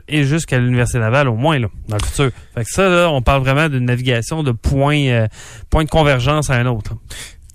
[0.08, 2.30] et jusqu'à l'Université Laval, au moins, là, dans le futur.
[2.54, 5.26] Fait que ça, là, on parle vraiment d'une navigation de point, euh,
[5.70, 6.94] point de convergence à un autre.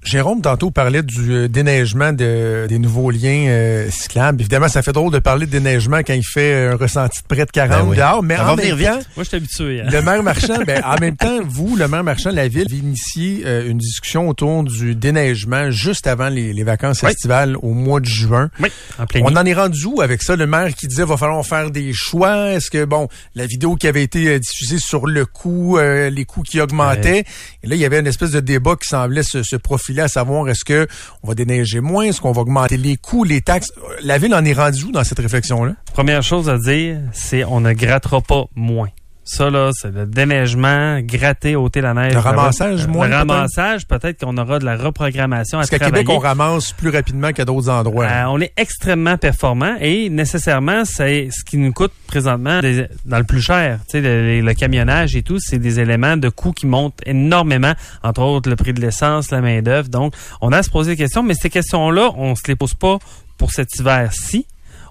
[0.10, 4.42] Jérôme, tantôt, parlait du euh, déneigement de, des nouveaux liens euh, cyclables.
[4.42, 7.46] Évidemment, ça fait drôle de parler de déneigement quand il fait un ressenti de près
[7.46, 9.82] de 40 ben mais en même temps, Moi, je suis habitué.
[9.82, 9.90] Hein.
[9.92, 12.78] Le maire marchand, ben, en même temps, vous, le maire marchand de la ville, avez
[12.78, 18.00] initié euh, une discussion autour du déneigement juste avant les, les vacances estivales au mois
[18.00, 18.50] de juin.
[18.60, 20.36] Oui, en plein On en est rendu où avec ça?
[20.36, 22.50] Le maire qui disait va falloir faire des choix.
[22.50, 26.60] Est-ce que, bon, la vidéo qui avait été diffusée sur le coût, les coûts qui
[26.60, 27.26] augmentaient,
[27.62, 30.08] et là, il y avait une espèce de débat qui semblait se, se profiler à
[30.08, 30.88] savoir est-ce que
[31.24, 33.72] on va déneiger moins, est-ce qu'on va augmenter les coûts, les taxes?
[34.04, 35.74] La ville en est rendue où dans cette réflexion-là?
[35.94, 38.90] Première chose à dire, c'est on ne grattera pas moins.
[39.32, 42.16] Ça, là, c'est le déneigement, gratter, ôter la neige.
[42.16, 43.08] Le ramassage, moins.
[43.08, 46.90] Le ramassage, peut-être qu'on aura de la reprogrammation à Parce qu'à Québec, on ramasse plus
[46.90, 48.08] rapidement qu'à d'autres endroits.
[48.08, 52.60] Euh, on est extrêmement performant et nécessairement, c'est ce qui nous coûte présentement
[53.06, 53.78] dans le plus cher.
[53.88, 57.74] Tu sais, le, camionnage et tout, c'est des éléments de coûts qui montent énormément.
[58.02, 59.90] Entre autres, le prix de l'essence, la main-d'œuvre.
[59.90, 62.74] Donc, on a à se poser des questions, mais ces questions-là, on se les pose
[62.74, 62.98] pas
[63.38, 64.48] pour cet hiver-ci.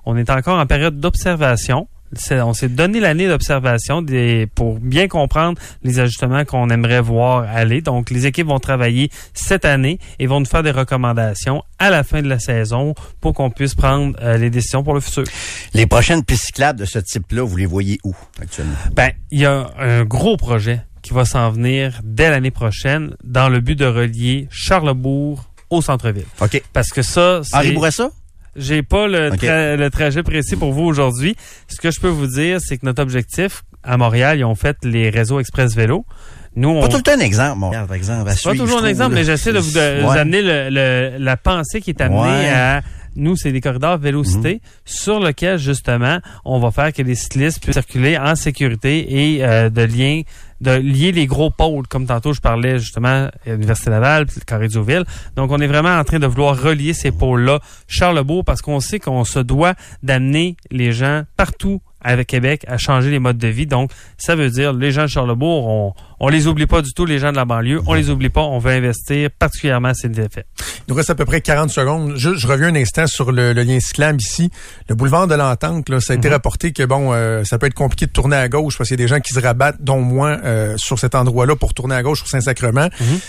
[0.07, 1.89] On est encore en période d'observation
[2.31, 4.05] on s'est donné l'année d'observation
[4.55, 7.81] pour bien comprendre les ajustements qu'on aimerait voir aller.
[7.81, 12.05] Donc, les équipes vont travailler cette année et vont nous faire des recommandations à la
[12.05, 15.25] fin de la saison pour qu'on puisse prendre euh, les décisions pour le futur.
[15.75, 18.75] Les prochaines pistes cyclables de ce type-là, vous les voyez où actuellement?
[18.95, 23.49] Ben, il y a un gros projet qui va s'en venir dès l'année prochaine dans
[23.49, 26.27] le but de relier Charlebourg au centre-ville.
[26.41, 26.63] OK.
[26.73, 27.57] Parce que ça, c'est...
[27.57, 28.11] Henri Bourassa?
[28.59, 31.37] J'ai pas le, le, trajet précis pour vous aujourd'hui.
[31.69, 34.77] Ce que je peux vous dire, c'est que notre objectif à Montréal, ils ont fait
[34.85, 36.05] les réseaux express vélo.
[36.57, 36.81] Nous, on...
[36.81, 38.25] Pas tout le temps un exemple, Montréal, par exemple.
[38.25, 42.51] pas toujours un exemple, mais j'essaie de vous, amener le, la pensée qui est amenée
[42.51, 42.83] à
[43.19, 44.61] nous, c'est des corridors vélocité mhm.
[44.85, 49.71] sur lesquels, justement, on va faire que les cyclistes puissent circuler en sécurité et euh,
[49.71, 50.23] de lien
[50.61, 54.45] de lier les gros pôles, comme tantôt je parlais justement à l'Université Laval, puis le
[54.45, 54.69] Carré
[55.37, 57.61] Donc, on est vraiment en train de vouloir relier ces pôles-là.
[57.87, 63.11] Charlebourg, parce qu'on sait qu'on se doit d'amener les gens partout avec Québec à changer
[63.11, 63.67] les modes de vie.
[63.67, 67.05] Donc, ça veut dire les gens de Charlebourg, on, on les oublie pas du tout,
[67.05, 70.45] les gens de la banlieue, on les oublie pas, on veut investir particulièrement ces effets.
[70.59, 72.15] Il nous reste à peu près 40 secondes.
[72.17, 74.51] Je, je reviens un instant sur le, lien cyclable ici.
[74.89, 76.35] Le boulevard de l'Entente, là, ça a été mhm.
[76.35, 79.03] rapporté que bon, euh, ça peut être compliqué de tourner à gauche parce qu'il y
[79.03, 82.03] a des gens qui se rabattent, dont moi, euh, sur cet endroit-là pour tourner à
[82.03, 82.89] gauche sur Saint-Sacrement.
[83.01, 83.21] Mhm.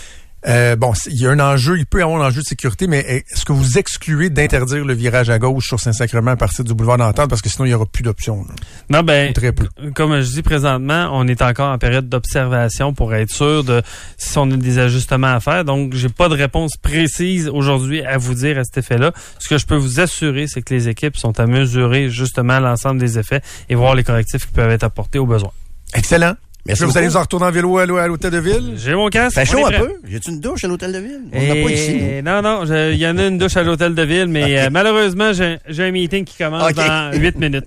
[0.46, 2.86] Euh, bon, il y a un enjeu, il peut y avoir un enjeu de sécurité,
[2.86, 6.74] mais est-ce que vous excluez d'interdire le virage à gauche sur Saint-Sacrement à partir du
[6.74, 8.46] boulevard d'Entente parce que sinon il n'y aura plus d'options?
[8.88, 9.68] Non, ben, très peu.
[9.94, 13.82] Comme je dis présentement, on est encore en période d'observation pour être sûr de
[14.16, 15.64] si on a des ajustements à faire.
[15.64, 19.12] Donc, j'ai pas de réponse précise aujourd'hui à vous dire à cet effet-là.
[19.38, 22.98] Ce que je peux vous assurer, c'est que les équipes sont à mesurer justement l'ensemble
[22.98, 25.52] des effets et voir les correctifs qui peuvent être apportés au besoin.
[25.94, 26.34] Excellent.
[26.66, 27.18] Merci Est-ce que vous allez beaucoup.
[27.18, 28.74] en retourner en vélo à l'hô- à l'hôtel de ville?
[28.76, 29.34] J'ai mon casque.
[29.34, 29.88] Fait chaud un peu?
[30.06, 31.20] J'ai une douche à l'hôtel de ville?
[31.32, 31.94] On n'a Et- pas ici.
[31.94, 32.22] nous.
[32.22, 35.32] Non, non, il y en a une douche à l'hôtel de ville, mais euh, malheureusement,
[35.32, 37.64] j'ai un meeting qui commence dans 8 minutes.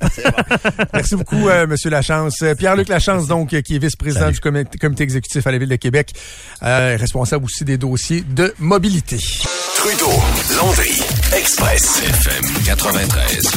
[0.94, 2.42] Merci beaucoup, euh, Monsieur Lachance.
[2.44, 5.70] Euh, Pierre-Luc Lachance, donc, euh, qui est vice-président du comité, comité exécutif à la Ville
[5.70, 6.12] de Québec,
[6.62, 9.18] euh, responsable aussi des dossiers de mobilité.
[9.78, 10.12] Trudeau,
[10.56, 11.02] Landry,
[11.36, 13.52] Express, FM 93.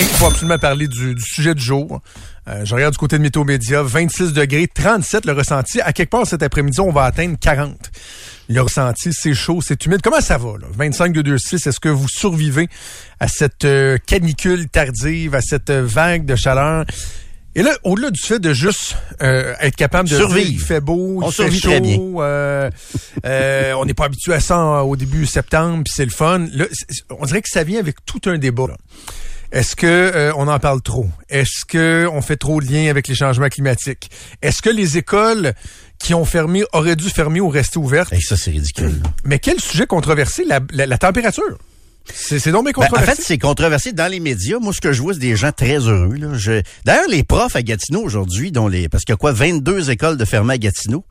[0.00, 2.00] Il faut absolument parler du, du sujet du jour.
[2.48, 5.80] Euh, je regarde du côté de Météo Média, 26 degrés, 37 le ressenti.
[5.80, 7.90] À quelque part cet après-midi, on va atteindre 40.
[8.48, 10.00] Le ressenti, c'est chaud, c'est humide.
[10.02, 10.66] Comment ça va, là?
[10.72, 12.68] 25 de 6 est-ce que vous survivez
[13.20, 16.84] à cette euh, canicule tardive, à cette euh, vague de chaleur?
[17.54, 20.46] Et là, au-delà du fait de juste euh, être capable de Survivre.
[20.46, 21.98] dire il fait beau, On il fait chaud, très bien.
[22.18, 22.70] euh,
[23.26, 26.46] euh, on n'est pas habitué à ça au début septembre, puis c'est le fun.
[26.52, 26.66] Là,
[27.18, 28.68] on dirait que ça vient avec tout un débat.
[28.68, 28.76] là.
[29.50, 31.08] Est-ce que euh, on en parle trop?
[31.30, 34.10] Est-ce que on fait trop de liens avec les changements climatiques?
[34.42, 35.54] Est-ce que les écoles
[35.98, 38.12] qui ont fermé auraient dû fermer ou rester ouvertes?
[38.12, 39.00] Hey, ça, c'est ridicule.
[39.24, 40.44] Mais quel sujet controversé?
[40.44, 41.56] La, la, la température
[42.12, 43.16] C'est donc bien Ben, en controversé.
[43.16, 44.58] fait, c'est controversé dans les médias.
[44.60, 46.14] Moi, ce que je vois, c'est des gens très heureux.
[46.34, 46.60] Je...
[46.84, 48.90] D'ailleurs, les profs à Gatineau aujourd'hui, dont les...
[48.90, 51.04] parce qu'il y a quoi, 22 écoles de fermées à Gatineau,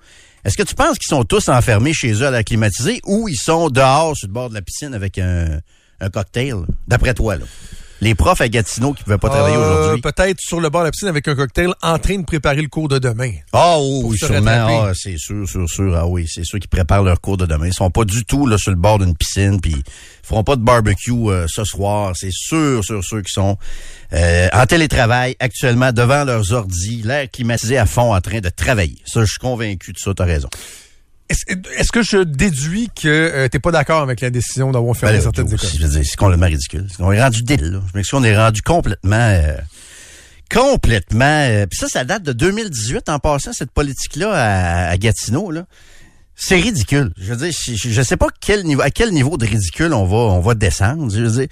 [0.45, 3.35] est-ce que tu penses qu'ils sont tous enfermés chez eux à la climatisée ou ils
[3.35, 5.59] sont dehors sur le bord de la piscine avec un,
[5.99, 7.35] un cocktail, d'après toi?
[7.37, 7.45] Là?
[7.99, 10.01] Les profs à Gatineau qui ne pouvaient pas travailler Euh, aujourd'hui.
[10.01, 12.67] Peut-être sur le bord de la piscine avec un cocktail en train de préparer le
[12.67, 13.31] cours de demain.
[13.53, 14.67] Ah oui, sûrement.
[14.85, 15.95] Ah, c'est sûr, sûr, sûr.
[15.95, 17.67] Ah oui, c'est sûr qu'ils préparent leur cours de demain.
[17.67, 19.83] Ils sont pas du tout là sur le bord d'une piscine, puis ils
[20.27, 22.13] feront pas de barbecue euh, ce soir.
[22.15, 23.57] C'est sûr, sûr, sûr qu'ils sont
[24.13, 28.97] euh, en télétravail actuellement devant leurs ordis, l'air climatisé à fond, en train de travailler.
[29.05, 30.13] Ça, je suis convaincu de ça.
[30.15, 30.49] T'as raison.
[31.29, 35.23] Est-ce que je déduis que euh, t'es pas d'accord avec la décision d'avoir fermé Ben
[35.23, 35.69] certaines je écoles?
[35.81, 36.87] veux dire, c'est complètement ridicule.
[36.99, 37.71] On est rendu débile.
[37.71, 37.79] Là.
[37.91, 39.57] Je m'excuse, on est rendu complètement, euh,
[40.53, 41.25] complètement.
[41.49, 45.51] euh, Puis ça, ça date de 2018 en passant cette politique-là à, à Gatineau.
[45.51, 45.65] Là.
[46.35, 47.11] C'est ridicule.
[47.17, 49.93] Je veux dire, je, je- je sais pas quel niveau, à quel niveau de ridicule
[49.93, 51.11] on va, on va descendre.
[51.13, 51.47] Je veux dire,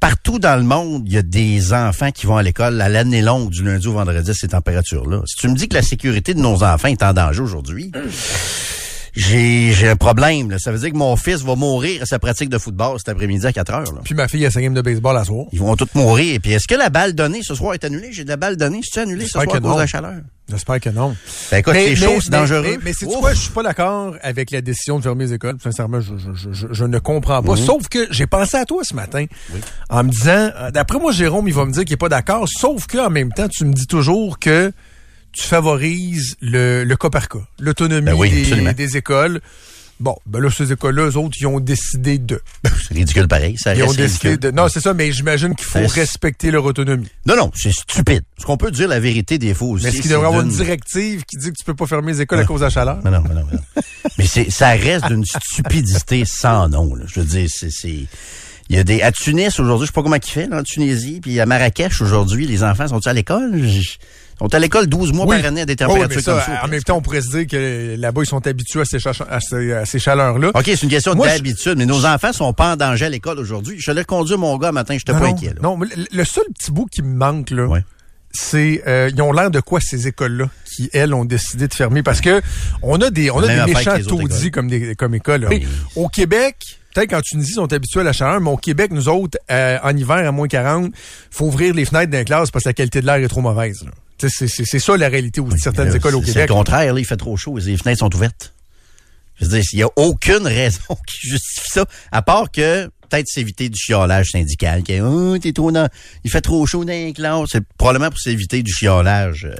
[0.00, 3.22] partout dans le monde, il y a des enfants qui vont à l'école à l'année
[3.22, 5.22] longue du lundi au vendredi à ces températures-là.
[5.26, 7.90] Si tu me dis que la sécurité de nos enfants est en danger aujourd'hui,
[9.14, 10.50] j'ai j'ai un problème.
[10.50, 10.58] Là.
[10.58, 13.46] Ça veut dire que mon fils va mourir à sa pratique de football cet après-midi
[13.46, 13.92] à 4 heures.
[13.92, 14.00] Là.
[14.04, 15.46] Puis ma fille a sa game de baseball à soir.
[15.52, 16.34] Ils vont tous mourir.
[16.34, 18.10] Et puis, est-ce que la balle donnée ce soir est annulée?
[18.12, 18.80] J'ai de la balle donnée.
[18.82, 20.14] C'est annulée ce soir à cause de la chaleur?
[20.50, 21.14] J'espère que non.
[21.50, 22.62] Ben, écoute, c'est chaud, c'est dangereux.
[22.78, 25.56] Mais, mais c'est quoi, je suis pas d'accord avec la décision de fermer les écoles.
[25.62, 27.54] Sincèrement, je, je, je, ne comprends pas.
[27.56, 29.26] Sauf que j'ai pensé à toi ce matin
[29.90, 32.48] en me disant, euh, d'après moi, Jérôme, il va me dire qu'il est pas d'accord.
[32.48, 34.72] Sauf que en même temps, tu me dis toujours que
[35.38, 38.30] tu favorises le, le cas par cas, l'autonomie Ben oui,
[38.74, 39.40] des, écoles.
[40.00, 42.40] Bon, ben là, ces écoles-là, eux autres, ils ont décidé de.
[42.88, 43.56] C'est ridicule pareil.
[43.56, 44.38] Ça Ils ont décidé ridicule.
[44.38, 44.50] de.
[44.50, 47.08] Non, c'est ça, mais j'imagine qu'il faut respecter leur autonomie.
[47.26, 48.22] Non, non, c'est stupide.
[48.36, 49.84] Est-ce qu'on peut dire la vérité des aussi?
[49.84, 52.20] Mais est-ce qu'il devrait avoir une directive qui dit que tu peux pas fermer les
[52.20, 52.98] écoles à cause de la chaleur?
[53.04, 53.82] Mais non, mais non, mais non.
[54.18, 56.94] mais c'est, ça reste d'une stupidité sans nom.
[56.94, 57.04] Là.
[57.06, 58.06] Je veux dire, c'est, c'est,
[58.70, 60.62] il y a des à Tunis aujourd'hui, je sais pas comment il fait là, en
[60.62, 63.58] Tunisie, puis à Marrakech aujourd'hui, les enfants sont à l'école?
[64.40, 65.36] Ils sont à l'école 12 mois Oui.
[65.36, 66.64] par année à des Oh, oui, températures ça, comme ça.
[66.64, 69.10] en même temps, on pourrait se dire que là-bas, ils sont habitués à ces, cha-
[69.28, 70.50] à ces, à ces chaleurs-là.
[70.54, 73.38] OK, c'est une question je- d'habitude, mais nos enfants sont pas en danger à l'école
[73.40, 73.76] aujourd'hui.
[73.80, 75.48] Je l'ai conduit mon gars matin, j'étais non, pas non, inquiet.
[75.54, 75.60] Là.
[75.62, 77.82] non, mais le, seul petit bout qui me manque, là, Ouais.
[78.30, 82.02] c'est euh, ils ont l'air de quoi ces écoles-là qui elles ont décidé de fermer?
[82.04, 82.40] Parce que
[82.82, 85.46] on a des on a des méchants taudis comme des comme écoles.
[85.50, 85.66] Oui.
[85.96, 86.56] Au Québec,
[86.94, 89.78] peut-être qu'en Tunisie ils sont habitués à la chaleur, mais au Québec nous autres euh,
[89.82, 90.92] en hiver à moins 40,
[91.30, 93.82] faut ouvrir les fenêtres d'un classe parce que la qualité de l'air est trop mauvaise.
[93.84, 93.90] là.
[94.26, 96.48] C'est ça la réalité de certaines Là, écoles au c'est- C'est Québec.
[96.50, 98.54] le contraire, là, il fait trop chaud, les fenêtres sont ouvertes.
[99.40, 103.28] Je veux dire, il n'y a aucune raison qui justifie ça, à part que peut-être
[103.28, 104.82] s'éviter du chiolage syndical.
[105.02, 105.88] Oh, t'es trop dans,
[106.24, 107.48] il fait trop chaud dans les classes.
[107.52, 109.54] C'est probablement pour s'éviter du chiolage euh,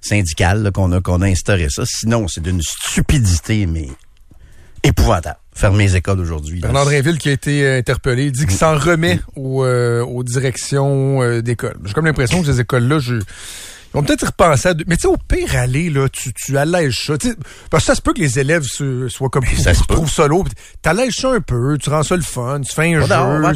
[0.00, 1.82] syndical qu'on a, qu'on a instauré ça.
[1.86, 3.88] Sinon, c'est d'une stupidité, mais
[4.82, 5.38] épouvantable.
[5.54, 6.60] Fermer les écoles aujourd'hui.
[6.60, 11.20] Bernard Drinville qui a été euh, interpellé, dit qu'il s'en remet aux, euh, aux directions
[11.20, 11.76] euh, d'école.
[11.84, 13.16] J'ai comme l'impression que ces écoles-là, je...
[14.00, 14.74] Vont peut-être y repenser à...
[14.74, 17.14] deux- Mais tu sais, au pire aller, là, tu, tu allèges ça.
[17.70, 19.44] Parce que ça se peut que les élèves se- soient comme...
[19.58, 19.94] Ça se peut.
[19.94, 20.46] trouvent ça lourd.
[20.82, 23.06] T'allèges ça un peu, tu rends ça le fun, tu fais un jeu.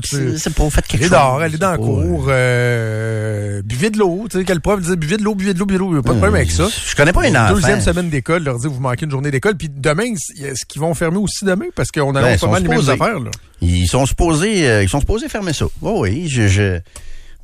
[0.03, 0.39] tu...
[0.39, 1.11] c'est- pas fait quelque chose.
[1.11, 4.27] dehors, dans le pas, cours, euh, buvez de l'eau.
[4.31, 5.91] Tu sais, quel prof disait buvez de l'eau, buvez de l'eau, buvez de l'eau.
[5.91, 6.69] Il n'y a pas de problème avec ça.
[6.87, 7.55] Je connais pas un enfant.
[7.55, 9.57] Deuxième semaine d'école, leur dire vous manquez une journée d'école.
[9.57, 11.67] Puis demain, est-ce qu'ils vont fermer aussi demain?
[11.75, 13.21] Parce qu'on a Ben, pas mal les mêmes affaires.
[13.21, 13.31] Là.
[13.61, 15.67] Ils sont supposés, euh, ils sont supposés fermer ça.
[15.83, 16.79] Oh oui, je, je...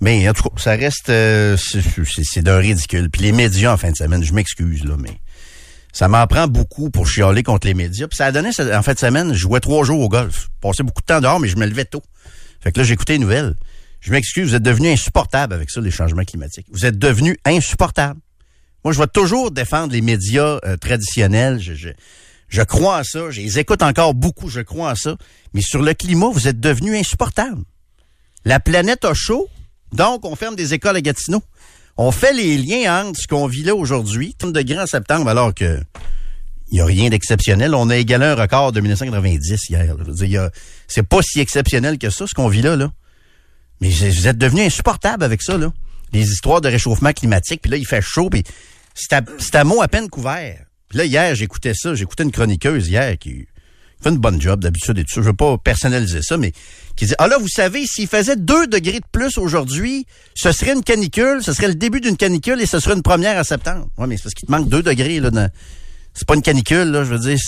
[0.00, 3.10] Mais en tout cas, ça reste, euh, c'est- d'un ridicule.
[3.10, 5.20] Puis les médias en fin de semaine, je m'excuse là, mais
[5.92, 8.06] ça m'en prend beaucoup pour chialer contre les médias.
[8.06, 10.48] Puis ça a donné, en fin de semaine, je jouais trois jours au golf.
[10.60, 12.02] Passais beaucoup de temps dehors, mais je me levais tôt.
[12.60, 13.54] Fait que là, j'écoutais les nouvelles.
[14.00, 16.66] Je m'excuse, vous êtes devenu insupportable avec ça, les changements climatiques.
[16.70, 18.20] Vous êtes devenu insupportable.
[18.84, 21.60] Moi, je vais toujours défendre les médias euh, traditionnels.
[21.60, 23.30] Je, crois à ça.
[23.30, 24.48] Je les écoute encore beaucoup.
[24.48, 25.16] Je crois à ça.
[25.52, 27.62] Mais sur le climat, vous êtes devenu insupportable.
[28.44, 29.48] La planète a chaud,
[29.92, 31.42] donc on ferme des écoles à Gatineau.
[31.96, 35.52] On fait les liens entre ce qu'on vit là aujourd'hui, 30 degrés en septembre, alors
[35.52, 35.80] que
[36.70, 37.74] il n'y a rien d'exceptionnel.
[37.74, 39.96] On a égalé un record de 1990 hier.
[40.86, 42.76] c'est pas si exceptionnel que ça, ce qu'on vit là.
[43.80, 45.72] Mais vous êtes devenu insupportable avec ça, là.
[46.12, 48.42] Les histoires de réchauffement climatique, puis là, il fait chaud, puis
[48.94, 50.64] c'est à, à mot à peine couvert.
[50.88, 53.46] Puis là, hier, j'écoutais ça, j'écoutais une chroniqueuse hier qui
[54.02, 55.20] fait une bonne job d'habitude et tout ça.
[55.22, 56.52] Je veux pas personnaliser ça, mais
[56.96, 60.72] qui dit, ah là, vous savez, s'il faisait 2 degrés de plus aujourd'hui, ce serait
[60.72, 63.88] une canicule, ce serait le début d'une canicule et ce serait une première à septembre.
[63.98, 65.30] Ouais, mais c'est parce qu'il te manque 2 degrés, là.
[65.30, 65.50] dans-
[66.14, 67.38] C'est pas une canicule, là, je veux dire.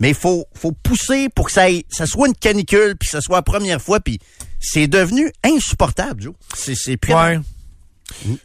[0.00, 3.12] Mais il faut, faut pousser pour que ça, aille- ça soit une canicule, puis que
[3.12, 4.18] ça soit la première fois, puis
[4.60, 6.34] c'est devenu insupportable, Joe.
[6.56, 7.40] C'est, c'est Ouais.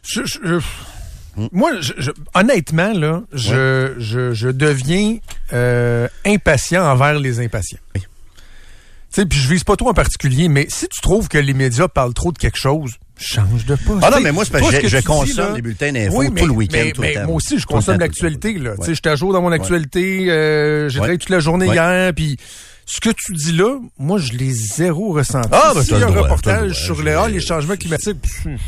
[0.04, 0.58] Je- je- je-
[1.52, 5.18] moi, je- je- honnêtement, là, je, je, je deviens
[5.52, 7.78] euh, impatient envers les impatients.
[7.94, 8.02] Oui.
[8.02, 8.06] Tu
[9.10, 11.88] sais, puis je vise pas toi en particulier, mais si tu trouves que les médias
[11.88, 14.02] parlent trop de quelque chose, change de poste.
[14.02, 16.46] Ah non, mais moi, c'est parce que je- je consomme les bulletins d'infos Oui, tout
[16.46, 17.26] le week-end, mais- tout le mais temps.
[17.26, 18.54] Moi aussi, je consomme l'actualité.
[18.54, 18.70] là.
[18.76, 18.86] Ouais.
[18.86, 20.30] Sais, j'étais à jour dans mon actualité.
[20.30, 21.00] euh, J'ai Ouais.
[21.00, 22.36] travaillé toute la journée hier, puis
[22.86, 25.48] ce que tu dis là, moi, je l'ai zéro ressenti.
[25.52, 28.16] Ah, ben, le un droit, reportage sur Je les, ah, les changements climatiques,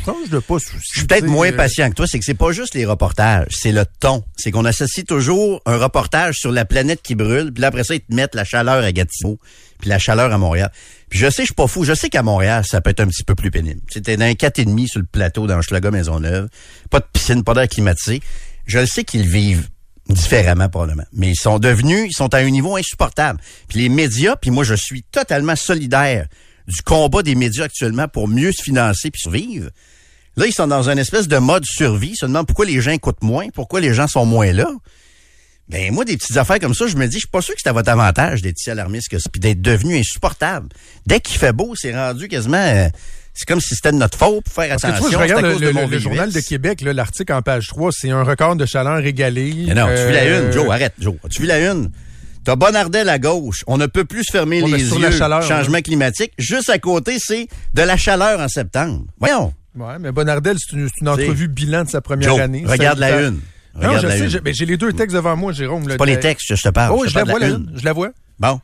[0.05, 0.87] change de poste aussi.
[0.93, 3.47] Je suis peut-être moins euh, patient que toi, c'est que c'est pas juste les reportages,
[3.51, 4.23] c'est le ton.
[4.37, 7.95] C'est qu'on associe toujours un reportage sur la planète qui brûle, puis là, après ça,
[7.95, 9.39] ils te mettent la chaleur à Gatineau,
[9.83, 10.71] puis la chaleur à Montréal.
[11.09, 11.83] Puis je sais, je suis pas fou.
[11.83, 13.81] Je sais qu'à Montréal, ça peut être un petit peu plus pénible.
[13.91, 16.47] C'était dans un 4,5 sur le plateau dans Schlaga Maisonneuve.
[16.89, 18.21] Pas de piscine, pas d'air climatisé.
[18.65, 19.67] Je le sais qu'ils vivent
[20.07, 21.03] différemment probablement.
[21.11, 23.41] Mais ils sont devenus, ils sont à un niveau insupportable.
[23.67, 26.27] Puis les médias, puis moi je suis totalement solidaire
[26.65, 29.69] du combat des médias actuellement pour mieux se financer puis survivre.
[30.37, 32.11] Là, ils sont dans une espèce de mode survie.
[32.11, 34.71] Ils se demandent pourquoi les gens écoutent moins, pourquoi les gens sont moins là.
[35.69, 37.61] Ben moi, des petites affaires comme ça, je me dis, je suis pas sûr que
[37.63, 40.67] c'est à votre avantage d'être si alarmiste que ça, puis d'être devenu insupportable.
[41.07, 42.57] Dès qu'il fait beau, c'est rendu quasiment...
[42.57, 42.87] euh,
[43.33, 45.09] c'est comme si c'était de notre faute pour faire Parce que attention.
[45.09, 48.11] tu vois, je regarde cause le, le- journal de Québec, l'article en page 3, c'est
[48.11, 49.53] un record de chaleur régalé.
[49.67, 51.15] Mais non, tu vu la Euh, une, Joe, arrête, Joe.
[51.31, 51.89] Tu vu la une?
[52.43, 53.63] T'as Bonardel à gauche.
[53.65, 54.99] On ne peut plus se fermer les yeux.
[54.99, 56.33] la chaleur, Changement climatique.
[56.37, 59.05] Juste à côté, c'est de la chaleur en septembre.
[59.19, 59.51] Voyons.
[59.75, 62.63] Ouais, mais Bonardel, c'est une, une entrevue bilan de sa première Joe, année.
[62.67, 63.31] regarde la ça-
[63.75, 65.85] Non, je la sais, j'ai ben, les deux textes devant moi, Jérôme.
[65.89, 66.95] C'est pas les textes que je te parle.
[66.95, 67.47] Oh, te je la vois, la.
[67.75, 68.11] Je la vois.
[68.39, 68.59] Bon.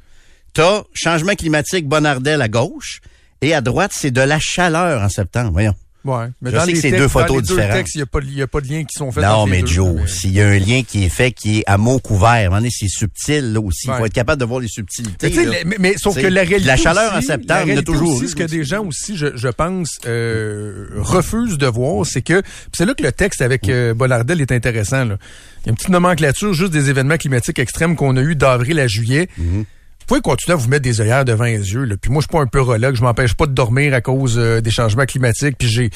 [0.54, 3.02] T'as changement climatique Bonardel à gauche
[3.42, 5.52] et à droite, c'est de la chaleur en septembre.
[5.52, 5.76] Voyons.
[6.06, 6.28] Ouais.
[6.42, 7.86] Mais Je dans sais les que c'est textes, deux photos différentes.
[7.94, 8.02] il n'y
[8.42, 9.24] a, a pas de lien qui sont faits.
[9.24, 11.64] Non, mais deux, Joe, mais- s'il y a un lien qui est fait, qui est
[11.68, 13.88] à mot couvert, à un moment donné, c'est subtil, là aussi.
[13.88, 15.30] Il faut être capable de voir les subtilités.
[15.36, 15.58] Mais, là.
[15.66, 16.68] mais, mais sauf que la réalité.
[16.68, 19.18] la chaleur en septembre, il y a toujours aussi, eu, ce que des gens aussi,
[19.18, 22.42] je, je pense, euh, refusent de voir, c'est que.
[22.74, 25.04] C'est là que le texte avec euh, Bollardel est intéressant.
[25.04, 25.18] Là.
[25.64, 28.80] Il y a une petite nomenclature juste des événements climatiques extrêmes qu'on a eu d'avril
[28.80, 29.28] à juillet.
[29.40, 29.66] Mm-hmm.
[30.10, 31.84] Pouvez continuer à vous mettre des œillères devant les yeux.
[31.84, 31.96] Là.
[32.02, 34.60] Puis moi, je suis pas un peurologue, je m'empêche pas de dormir à cause euh,
[34.60, 35.56] des changements climatiques.
[35.58, 35.90] Puis j'ai,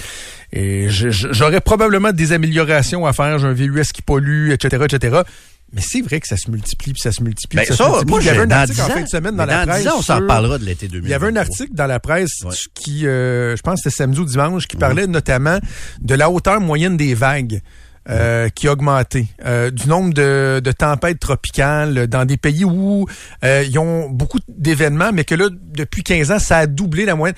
[0.51, 3.39] et j'aurais probablement des améliorations à faire.
[3.39, 5.22] J'ai un VUS qui pollue, etc., etc.
[5.76, 7.57] Mais c'est vrai que ça se multiplie, puis ça se multiplie.
[7.57, 8.11] Ben, puis ça, se multiplie.
[8.11, 9.74] moi, il y avait un article 10 en fin de semaine dans mais la dans
[9.76, 9.93] 10 presse.
[9.93, 11.07] ans, on s'en reparlera de l'été 2000.
[11.07, 12.53] Il y avait un article dans la presse Ouais.
[12.76, 15.57] qui, euh, je pense que c'était samedi ou dimanche, qui parlait notamment
[15.99, 17.61] de la hauteur moyenne des vagues.
[18.09, 23.07] Euh, qui a augmenté, euh, du nombre de, de tempêtes tropicales dans des pays où
[23.43, 27.15] euh, ils ont beaucoup d'événements, mais que là, depuis 15 ans, ça a doublé la
[27.15, 27.37] moyenne.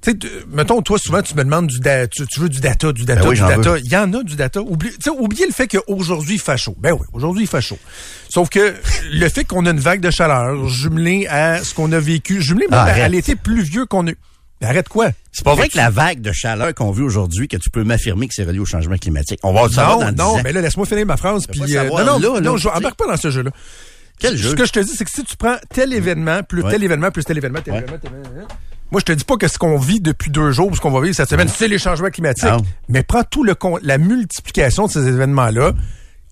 [0.00, 0.16] Tu sais,
[0.52, 3.22] mettons, toi, souvent, tu me demandes du da- tu, tu veux du data, du data,
[3.22, 3.70] Ben oui, du data.
[3.72, 3.80] veux.
[3.82, 4.60] Il y en a du data.
[4.62, 6.76] Oublie, oubliez le fait qu'aujourd'hui, il fait chaud.
[6.78, 7.78] Ben oui, aujourd'hui, il fait chaud.
[8.28, 8.74] Sauf que
[9.10, 12.66] le fait qu'on a une vague de chaleur jumelée à ce qu'on a vécu, jumelée
[12.70, 14.18] Ah, à- l'été pluvieux qu'on a eu.
[14.60, 15.10] Mais arrête quoi?
[15.32, 18.26] C'est pas vrai que la vague de chaleur qu'on vit aujourd'hui, que tu peux m'affirmer
[18.26, 19.38] que c'est relié au changement climatique.
[19.44, 20.40] On va le savoir Non, dans 10 non, ans.
[20.42, 21.46] mais là, laisse-moi finir ma phrase.
[21.46, 23.50] Puis, euh, non, non, là, là, non, je embarque pas dans ce jeu-là.
[24.18, 24.54] Quel Ce jeu?
[24.56, 26.72] que je te dis, c'est que si tu prends tel événement, plus Ouais.
[26.72, 27.78] tel événement, plus tel événement, tel Ouais.
[27.80, 28.48] événement, tel événement,
[28.90, 31.00] moi, je te dis pas que ce qu'on vit depuis deux jours, ce qu'on va
[31.02, 32.44] vivre cette semaine, c'est les changements climatiques.
[32.48, 32.64] Non.
[32.88, 35.72] Mais prends tout le la multiplication de ces événements-là.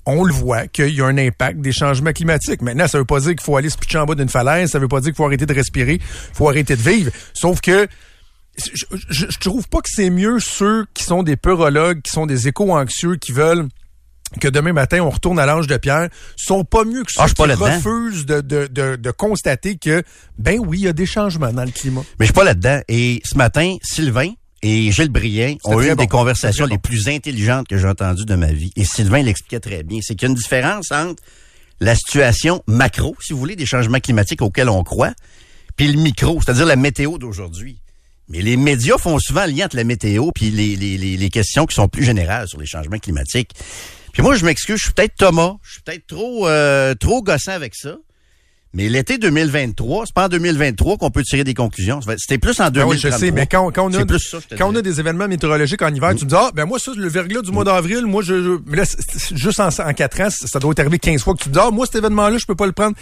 [0.08, 2.62] On le voit qu'il y a un impact des changements climatiques.
[2.62, 4.78] Maintenant, ça veut pas dire qu'il faut aller se pitcher en bas d'une falaise, ça
[4.78, 6.00] veut pas dire qu'il faut arrêter de respirer,
[6.32, 7.10] faut arrêter de vivre.
[7.34, 7.86] Sauf que
[8.58, 12.26] je, je, je trouve pas que c'est mieux ceux qui sont des peurologues, qui sont
[12.26, 13.68] des éco-anxieux, qui veulent
[14.40, 17.28] que demain matin on retourne à l'âge de pierre, sont pas mieux que ceux Ah,
[17.36, 20.02] pas qui refusent de, de, de, de constater que,
[20.38, 22.02] ben oui, il y a des changements dans le climat.
[22.18, 22.80] Mais je suis pas là-dedans.
[22.88, 24.32] Et ce matin, Sylvain
[24.62, 28.34] et Gilles Briand ont eu une des conversations les plus intelligentes que j'ai entendues de
[28.34, 28.72] ma vie.
[28.74, 30.00] Et Sylvain l'expliquait très bien.
[30.02, 31.22] C'est qu'il y a une différence entre
[31.78, 35.12] la situation macro, si vous voulez, des changements climatiques auxquels on croit,
[35.76, 37.78] puis le micro, c'est-à-dire la météo d'aujourd'hui.
[38.28, 41.30] Mais les médias font souvent le lien entre la météo puis les, les, les, les
[41.30, 43.52] questions qui sont plus générales sur les changements climatiques.
[44.12, 47.52] Puis moi, je m'excuse, je suis peut-être Thomas, je suis peut-être trop, euh, trop gossant
[47.52, 47.96] avec ça.
[48.74, 52.00] Mais l'été 2023, c'est pas en 2023 qu'on peut tirer des conclusions.
[52.18, 52.84] C'était plus en 2023.
[52.84, 55.00] Ben oui, je sais, mais quand, quand on a, plus ça, quand on a des
[55.00, 57.64] événements météorologiques en hiver, tu me dis, ah, ben moi, ça, le verglas du mois
[57.64, 58.84] d'avril, moi, je, je- mais là,
[59.34, 61.60] juste en, en 4 ans, ça doit être arrivé 15 fois que tu te dis,
[61.62, 62.94] ah, moi, cet événement-là, je peux pas le prendre.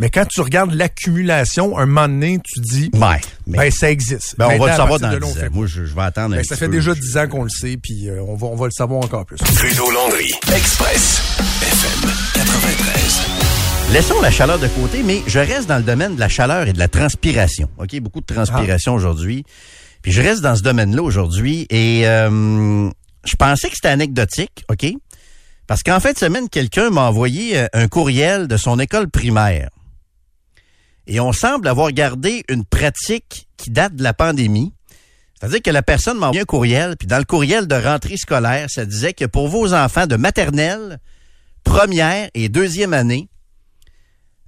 [0.00, 4.34] Mais quand tu regardes l'accumulation, un moment donné, tu dis, Ouais, mais- ben, ça existe.
[4.36, 5.50] Ben, on va le savoir dans de là, on 10 fait ans.
[5.52, 6.72] Moi, je, je vais attendre un Ben, petit ça fait peu.
[6.72, 9.24] déjà 10 ans qu'on le sait, puis euh, on, va, on va le savoir encore
[9.26, 9.36] plus.
[9.36, 10.32] Trudeau Landry.
[10.52, 11.22] Express.
[11.62, 12.19] FM 93.
[13.92, 16.72] Laissons la chaleur de côté, mais je reste dans le domaine de la chaleur et
[16.72, 17.68] de la transpiration.
[17.76, 19.44] OK, beaucoup de transpiration aujourd'hui.
[20.00, 22.88] Puis je reste dans ce domaine-là aujourd'hui et euh,
[23.24, 24.86] je pensais que c'était anecdotique, OK?
[25.66, 29.70] Parce qu'en fin de semaine, quelqu'un m'a envoyé euh, un courriel de son école primaire.
[31.08, 34.72] Et on semble avoir gardé une pratique qui date de la pandémie.
[35.40, 38.70] C'est-à-dire que la personne m'a envoyé un courriel, puis dans le courriel de rentrée scolaire,
[38.70, 41.00] ça disait que pour vos enfants de maternelle,
[41.64, 43.29] première et deuxième année,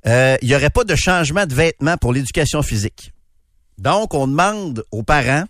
[0.06, 3.12] euh, il n'y aurait pas de changement de vêtements pour l'éducation physique.
[3.78, 5.44] Donc, on demande aux parents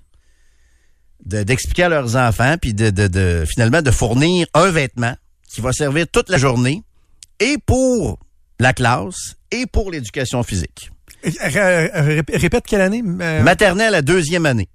[1.24, 5.14] de- d'expliquer à leurs enfants, puis de, de- de- finalement de fournir un vêtement
[5.48, 6.82] qui va servir toute la journée
[7.40, 8.18] et pour
[8.58, 10.90] la classe et pour l'éducation physique.
[11.24, 13.02] Ré- Répète quelle année?
[13.20, 14.68] euh, Maternelle à deuxième année.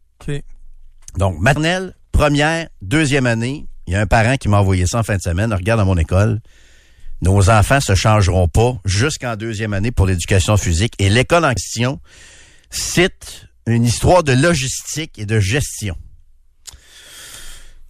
[1.18, 3.66] Donc, maternelle, première, deuxième année.
[3.88, 5.54] Il y a un parent qui m'a envoyé ça en fin de semaine.
[5.54, 6.42] Regarde à mon école.
[7.22, 10.94] Nos enfants se changeront pas jusqu'en deuxième année pour l'éducation physique.
[11.00, 12.00] Et l'école en question
[12.70, 15.96] cite une histoire de logistique et de gestion.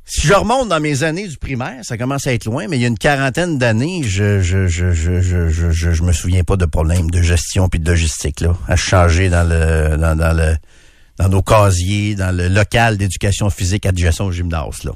[0.09, 2.81] Si je remonte dans mes années du primaire, ça commence à être loin, mais il
[2.81, 6.65] y a une quarantaine d'années, je je, je, je, je, je, me souviens pas de
[6.65, 10.55] problème de gestion puis de logistique là, à changer dans le dans, dans le
[11.17, 14.93] dans nos casiers, dans le local d'éducation physique adjacent au gymnase là.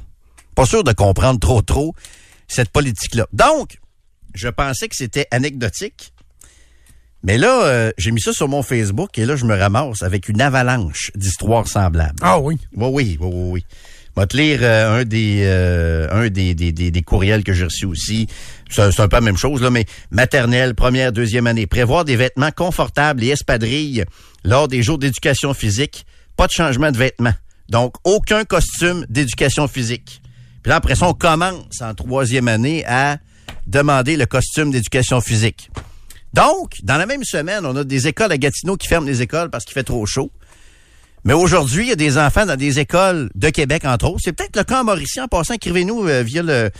[0.54, 1.94] Pas sûr de comprendre trop trop
[2.48, 3.26] cette politique là.
[3.34, 3.81] Donc,
[4.34, 6.12] je pensais que c'était anecdotique.
[7.24, 10.28] Mais là, euh, j'ai mis ça sur mon Facebook et là, je me ramasse avec
[10.28, 12.18] une avalanche d'histoires semblables.
[12.20, 12.58] Ah oui.
[12.74, 13.66] Oui, oui, oui, oui, oui.
[14.14, 17.52] Je vais te lire euh, un des euh, un des, des, des, des courriels que
[17.52, 18.26] j'ai reçus aussi.
[18.68, 21.66] C'est c'est un peu la même chose, là, mais maternelle, première, deuxième année.
[21.66, 24.04] Prévoir des vêtements confortables et espadrilles
[24.44, 26.04] lors des jours d'éducation physique.
[26.36, 27.34] Pas de changement de vêtements.
[27.68, 30.20] Donc, aucun costume d'éducation physique.
[30.62, 33.18] Puis là, après ça, on commence en troisième année à
[33.66, 35.70] demander le costume d'éducation physique.
[36.34, 39.50] Donc, dans la même semaine, on a des écoles à Gatineau qui ferment les écoles
[39.50, 40.30] parce qu'il fait trop chaud.
[41.24, 44.20] Mais aujourd'hui, il y a des enfants dans des écoles de Québec, entre autres.
[44.24, 45.20] C'est peut-être le cas en Mauricie.
[45.20, 46.70] En passant, écrivez-nous euh, via le,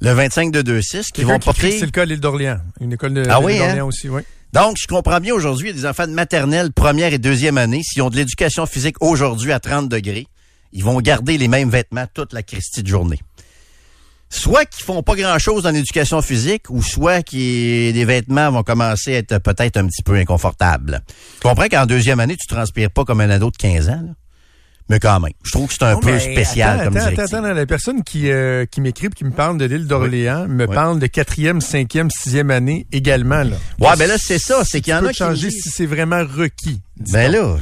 [0.00, 1.72] le 25 de 26 qui vont porter...
[1.72, 2.60] C'est le cas à l'île d'Orléans.
[2.80, 3.84] Une école de, Ah oui, hein?
[3.84, 4.22] aussi, oui.
[4.52, 7.58] Donc, je comprends bien aujourd'hui, il y a des enfants de maternelle, première et deuxième
[7.58, 7.82] année.
[7.82, 10.28] S'ils ont de l'éducation physique aujourd'hui à 30 degrés,
[10.72, 13.18] ils vont garder les mêmes vêtements toute la Christie de journée.
[14.30, 19.14] Soit qu'ils font pas grand-chose en éducation physique, ou soit que les vêtements vont commencer
[19.14, 21.00] à être peut-être un petit peu inconfortables.
[21.40, 24.12] Tu comprends qu'en deuxième année, tu transpires pas comme un ado de 15 ans, là?
[24.90, 27.08] Mais quand même, je trouve que c'est un Non, peu mais spécial attends, comme attends,
[27.10, 27.34] directive.
[27.36, 30.66] attends, attends, la personne qui, euh, qui m'écrit, qui me parle de l'île d'Orléans, me
[30.66, 30.74] Oui.
[30.74, 33.42] parle de quatrième, cinquième, sixième année également.
[33.42, 33.56] Là.
[33.80, 36.24] Ouais, ben là, c'est ça, c'est qu'il y en a qui changer si c'est vraiment
[36.24, 36.80] requis.
[37.12, 37.56] Ben là,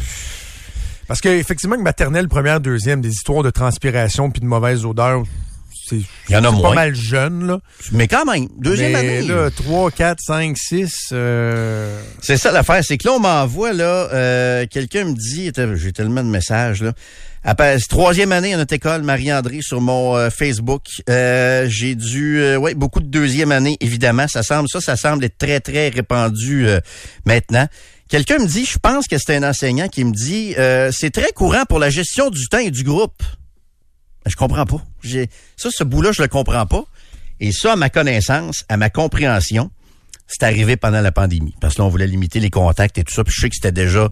[1.08, 5.24] Parce que effectivement, que maternelle, première, deuxième, des histoires de transpiration puis de mauvaise odeur,
[5.88, 5.96] c'est
[6.28, 6.70] Il y en a c'est moins.
[6.70, 7.58] pas mal jeune, là.
[7.92, 9.22] mais quand même, deuxième Mais année.
[9.22, 14.08] là, 3, 4, 5, 6, euh, C'est ça l'affaire, c'est que là, on m'envoie, là,
[14.12, 16.92] euh, quelqu'un me dit, j'ai tellement de messages, là.
[17.48, 20.82] Après, troisième année à notre école, Marie-André, sur mon euh, Facebook.
[21.08, 24.26] Euh, j'ai dû, euh, ouais, beaucoup de deuxième année, évidemment.
[24.26, 26.66] Ça semble, ça, ça semble être très, très répandu
[27.24, 27.68] maintenant.
[28.08, 30.56] Quelqu'un me dit, je pense que c'est un enseignant qui me dit,
[30.92, 33.22] c'est très courant pour la gestion du temps et du groupe.
[34.26, 34.84] Ben, Je comprends pas.
[35.56, 36.84] Ça, ce bout-là, je le comprends pas.
[37.38, 39.70] Et ça, à ma connaissance, à ma compréhension,
[40.26, 41.54] c'est arrivé pendant la pandémie.
[41.60, 43.22] Parce que là, on voulait limiter les contacts et tout ça.
[43.22, 44.08] Puis je sais que c'était déjà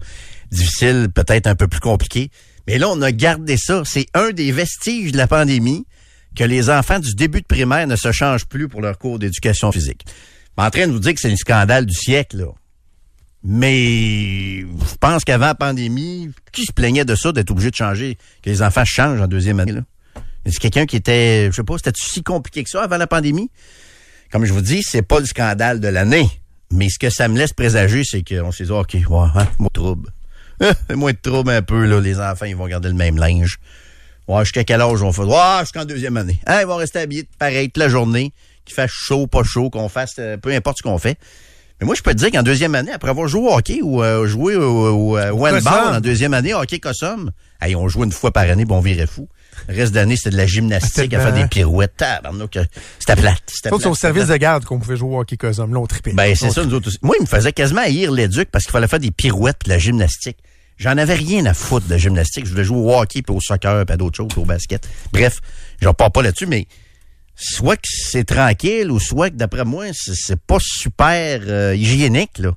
[0.51, 2.31] difficile, peut-être un peu plus compliqué.
[2.65, 3.83] Mais là, on a gardé ça.
[3.85, 5.85] C'est un des vestiges de la pandémie
[6.33, 9.71] que les enfants du début de primaire ne se changent plus pour leur cours d'éducation
[9.73, 10.05] physique.
[10.07, 10.11] Je
[10.61, 12.47] suis en train de vous dire que c'est le scandale du siècle, là.
[13.43, 18.17] Mais je pense qu'avant la pandémie, qui se plaignait de ça, d'être obligé de changer,
[18.41, 19.81] que les enfants changent en deuxième année, là?
[20.45, 23.49] C'est quelqu'un qui était, je sais pas, c'était si compliqué que ça avant la pandémie?
[24.31, 26.29] Comme je vous dis, c'est pas le scandale de l'année.
[26.71, 29.67] Mais ce que ça me laisse présager, c'est qu'on s'est dit, OK, ouais, hein, moins
[29.67, 30.09] de trouble.
[30.61, 31.99] Euh, moins de trouble un peu, là.
[31.99, 33.57] Les enfants, ils vont garder le même linge.
[34.27, 35.21] Ouais, jusqu'à quel âge on fait?
[35.21, 36.39] Ouais, jusqu'en deuxième année.
[36.47, 38.33] Hein, ils vont rester habillés pareil toute la journée,
[38.65, 41.17] qu'il fasse chaud, pas chaud, qu'on fasse, euh, peu importe ce qu'on fait.
[41.79, 44.01] Mais moi, je peux te dire qu'en deuxième année, après avoir joué au hockey ou
[44.01, 47.31] euh, joué au, au, au handball en deuxième année, hockey Cossum,
[47.61, 49.27] hey, on joue une fois par année, bon, on virait fou.
[49.67, 51.95] Le reste de l'année, c'était de la gymnastique, à faire des pirouettes.
[51.97, 52.65] Tabarnak, euh,
[52.99, 53.41] C'était plate.
[53.47, 55.73] C'était c'est au service de garde qu'on pouvait jouer au hockey cosum.
[55.73, 56.13] Là, on tripait.
[56.13, 56.99] Ben, c'est ça, nous autres aussi.
[57.01, 59.77] Moi, il me faisait quasiment haïr l'éduc parce qu'il fallait faire des pirouettes de la
[59.77, 60.37] gymnastique.
[60.77, 62.45] J'en avais rien à foutre de la gymnastique.
[62.45, 64.87] Je voulais jouer au hockey puis au soccer puis à d'autres choses, puis au basket.
[65.13, 65.39] Bref,
[65.81, 66.67] je repars pas là-dessus, mais
[67.35, 72.37] soit que c'est tranquille ou soit que, d'après moi, c'est c'est pas super euh, hygiénique,
[72.39, 72.51] là.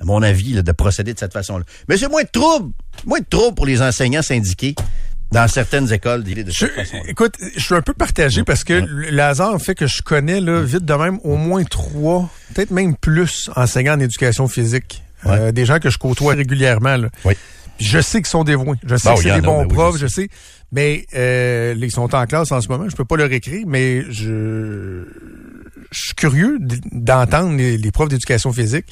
[0.00, 1.64] À mon avis, là, de procéder de cette façon-là.
[1.88, 2.72] Mais c'est moins de trouble.
[3.04, 4.76] Moins de trouble pour les enseignants syndiqués
[5.32, 8.44] dans certaines écoles d'y aller de Je- cette façon écoute, je suis un peu partagé
[8.44, 12.30] parce que le hasard fait que je connais là, vite de même au moins trois,
[12.54, 15.02] peut-être même plus enseignants en éducation physique.
[15.26, 16.96] Euh, des gens que je côtoie régulièrement.
[16.96, 17.08] Là.
[17.24, 17.34] Oui.
[17.80, 18.76] Je sais qu'ils sont dévoués.
[18.86, 20.28] Je sais Bon, que il c'est des a, bons ben oui, profs, je je sais.
[20.72, 22.88] Mais euh, ils sont en classe en ce moment.
[22.88, 25.04] Je peux pas leur écrire, mais je,
[25.90, 26.58] je suis curieux
[26.92, 28.86] d'entendre les, les profs d'éducation physique.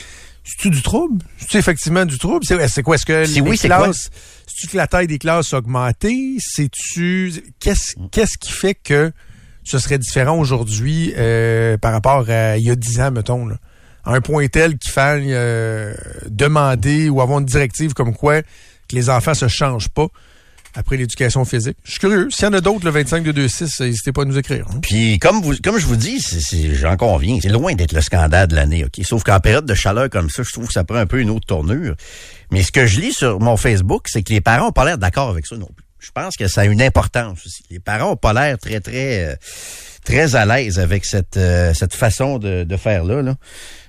[0.47, 1.25] C'est-tu du trouble?
[1.39, 2.45] C'est-tu effectivement du trouble?
[2.47, 2.95] C'est c'est quoi?
[2.95, 4.11] Est-ce que Si les oui, c'est classes...
[4.47, 6.37] C'est-tu que la taille des classes a augmenté?
[6.39, 7.33] C'est-tu...
[7.59, 9.11] Qu'est-ce qu'est-ce qui fait que
[9.65, 13.57] ce serait différent aujourd'hui euh, par rapport à il y a 10 ans, mettons, là?
[14.05, 15.93] À un point tel qu'il faille euh,
[16.29, 20.07] demander ou avoir une directive comme quoi que les enfants se changent pas
[20.77, 21.77] après l'éducation physique.
[21.85, 22.29] Je suis curieux.
[22.31, 24.67] S'il y en a d'autres, le 25 de 26, n'hésitez pas à nous écrire.
[24.71, 24.79] hein.
[24.83, 26.21] Puis comme vous, comme je vous dis,
[26.75, 29.05] j'en conviens, c'est loin d'être le scandale de l'année, ok?
[29.05, 31.31] Sauf qu'en période de chaleur comme ça, je trouve que ça prend un peu une
[31.31, 31.97] autre tournure.
[32.53, 34.99] Mais ce que je lis sur mon Facebook, c'est que les parents ont pas l'air
[34.99, 35.85] d'accord avec ça non plus.
[35.99, 37.65] Je pense que ça a une importance aussi.
[37.71, 39.35] Les parents ont pas l'air très très euh,
[40.05, 43.23] très à l'aise avec cette euh, cette façon de, de faire là.
[43.23, 43.35] là.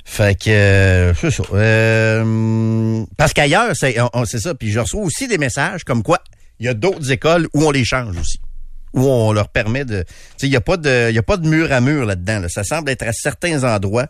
[0.05, 1.43] Fait que euh, c'est ça.
[1.53, 4.55] Euh, parce qu'ailleurs, c'est ça.
[4.55, 6.19] Puis je reçois aussi des messages comme quoi
[6.59, 8.39] il y a d'autres écoles où on les change aussi
[8.93, 10.05] où on leur permet de...
[10.41, 12.39] Il n'y a, pas de- y a pas de mur à mur là-dedans.
[12.39, 12.49] là.
[12.49, 14.07] Ça semble être à certains endroits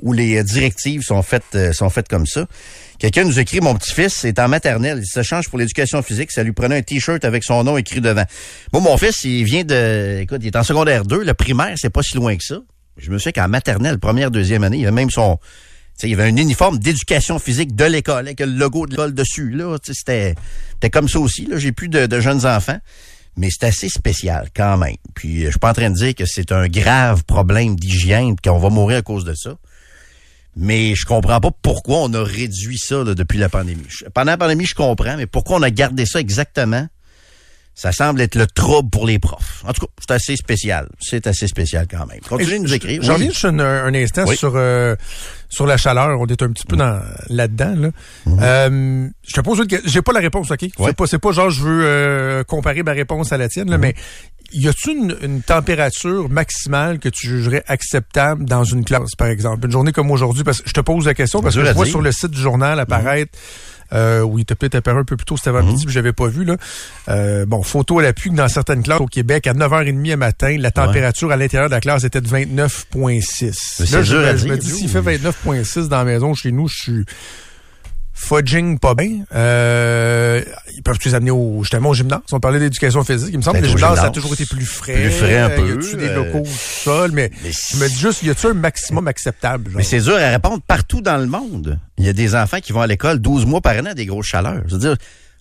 [0.00, 2.46] où les euh, directives sont faites, euh, sont faites comme ça.
[3.00, 6.44] Quelqu'un nous écrit, mon petit-fils est en maternelle, il se change pour l'éducation physique, ça
[6.44, 8.24] lui prenait un T-shirt avec son nom écrit devant.
[8.72, 10.20] Moi, mon fils, il vient de...
[10.20, 12.58] Écoute, il est en secondaire 2, le primaire, c'est pas si loin que ça.
[12.96, 15.38] Je me souviens qu'en maternelle, première, deuxième année, il avait même son...
[16.02, 19.50] Il y avait un uniforme d'éducation physique de l'école avec le logo de l'école dessus.
[19.50, 20.34] Là, c'était,
[20.74, 21.46] c'était comme ça aussi.
[21.46, 22.78] Là, j'ai plus de, jeunes enfants,
[23.36, 24.96] mais c'est assez spécial quand même.
[25.14, 28.58] Puis, je suis pas en train de dire que c'est un grave problème d'hygiène, qu'on
[28.58, 29.56] va mourir à cause de ça.
[30.56, 33.86] Mais je comprends pas pourquoi on a réduit ça depuis la pandémie.
[34.14, 36.88] Pendant la pandémie, je comprends, mais pourquoi on a gardé ça exactement
[37.80, 39.62] Ça semble être le trouble pour les profs.
[39.64, 40.88] En tout cas, c'est assez spécial.
[40.98, 42.18] C'est assez spécial quand même.
[42.28, 43.00] Continuez de nous écrire.
[43.02, 43.14] J'en Oui.
[43.18, 44.36] reviens juste un, un instant Oui.
[44.36, 44.96] sur euh,
[45.48, 46.18] sur la chaleur.
[46.20, 47.74] On est un petit peu dans là-dedans.
[47.76, 47.90] Là.
[48.26, 49.88] Euh, je te pose une question.
[49.88, 50.58] J'ai pas la réponse, OK?
[50.76, 53.78] C'est pas, c'est pas genre je veux euh, comparer ma réponse à la tienne, là,
[53.78, 53.94] mais
[54.52, 59.66] y a-tu une, une température maximale que tu jugerais acceptable dans une classe, par exemple?
[59.66, 61.86] Une journée comme aujourd'hui, parce que je te pose la question parce que je vois
[61.86, 63.38] sur le site du journal apparaître
[63.92, 66.44] euh, oui, il peut-être apparu un peu plus tôt cet avant-midi, puis j'avais pas vu.
[66.44, 66.56] là.
[67.08, 70.56] Euh, bon, photo à l'appui que dans certaines classes au Québec, à 9h30 à matin,
[70.58, 73.52] la température à l'intérieur de la classe était de 29,6.
[73.52, 76.76] c'est Là, je, je me dis, s'il fait 29,6 dans la maison chez nous, je
[76.76, 77.04] suis
[78.18, 79.24] fudging pas bien.
[79.34, 80.42] Euh,
[80.74, 82.20] ils peuvent les amener au, justement au gymnase?
[82.32, 83.30] On parlait d'éducation physique.
[83.32, 84.14] Il me semble que Peut-être le gymnase, ça a gymnase.
[84.14, 84.94] toujours été plus frais.
[84.94, 87.98] Plus frais un peu, Y a-tu des euh, locaux sol, mais, mais je me dis
[87.98, 89.70] juste, y a-tu un maximum acceptable?
[89.70, 89.78] genre?
[89.78, 91.78] Mais c'est dur à répondre partout dans le monde.
[91.96, 94.06] Il y a des enfants qui vont à l'école 12 mois par an à des
[94.06, 94.62] grosses chaleurs.
[94.66, 94.96] Je veux dire,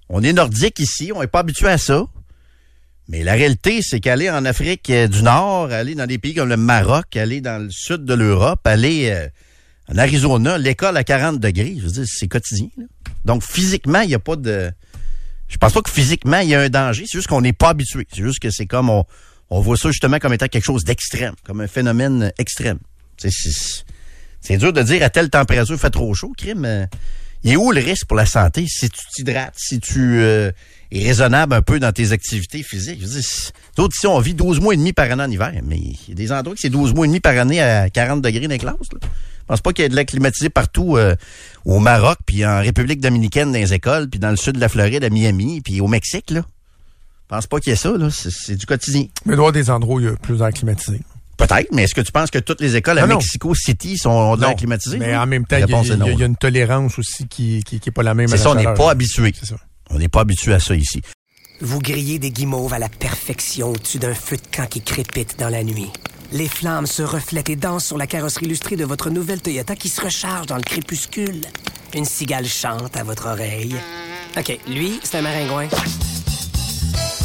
[0.10, 2.04] on est nordique ici, on n'est pas habitué à ça.
[3.10, 6.50] Mais la réalité, c'est qu'aller en Afrique euh, du Nord, aller dans des pays comme
[6.50, 9.28] le Maroc, aller dans le sud de l'Europe, aller euh,
[9.90, 12.68] en Arizona, l'école à 40 degrés, je veux dire, c'est quotidien.
[13.26, 14.72] Donc, physiquement, il n'y a pas de...
[15.48, 17.06] Je pense pas que physiquement, il y a un danger.
[17.08, 18.06] C'est juste qu'on n'est pas habitué.
[18.14, 18.90] C'est juste que c'est comme...
[18.90, 19.06] On,
[19.50, 22.80] on voit ça justement comme étant quelque chose d'extrême, comme un phénomène extrême.
[23.18, 26.66] C'est- dur de dire à telle température, fait trop chaud, crime.
[26.66, 26.86] euh,
[27.44, 28.66] il est où le risque pour la santé?
[28.68, 30.52] Si tu t'hydrates, si tu euh,
[30.92, 33.02] es raisonnable un peu dans tes activités physiques?
[33.76, 36.12] D'autres ici, on vit 12 mois et demi par année en hiver, mais il y
[36.12, 38.50] a des endroits que c'est 12 mois et demi par année à 40 degrés dans
[38.54, 38.76] les classes.
[38.94, 39.00] Là.
[39.02, 41.16] Je pense pas qu'il y ait de l'air climatisé partout euh,
[41.66, 44.68] au Maroc, puis en République dominicaine dans les écoles, puis dans le sud de la
[44.70, 46.32] Floride, à Miami, puis au Mexique.
[46.32, 46.42] Là.
[47.30, 47.92] Je pense pas qu'il y ait ça.
[47.98, 48.10] là.
[48.12, 49.08] C'est du quotidien.
[49.26, 51.00] Mais il doit y avoir des endroits où il y a plus d'air climatisé.
[51.38, 53.16] Peut-être, mais est-ce que tu penses que toutes les écoles à Non, non.
[53.20, 54.98] Mexico City sont ont de l'air Non, climatisé?
[54.98, 57.90] Mais en même temps, il y, a- y y une tolérance aussi qui, qui, qui
[57.90, 58.28] est pas la même.
[58.28, 59.34] C'est ça, on n'est pas habitué.
[59.40, 59.56] C'est ça.
[59.90, 61.02] On n'est pas habitué à ça ici.
[61.62, 65.50] Vous grillez des guimauves à la perfection au-dessus d'un feu de camp qui crépite dans
[65.50, 65.90] la nuit.
[66.32, 69.90] Les flammes se reflètent et dansent sur la carrosserie illustrée de votre nouvelle Toyota qui
[69.90, 71.42] se recharge dans le crépuscule.
[71.96, 73.76] Une cigale chante à votre oreille.
[74.38, 75.68] OK, lui, c'est un maringouin.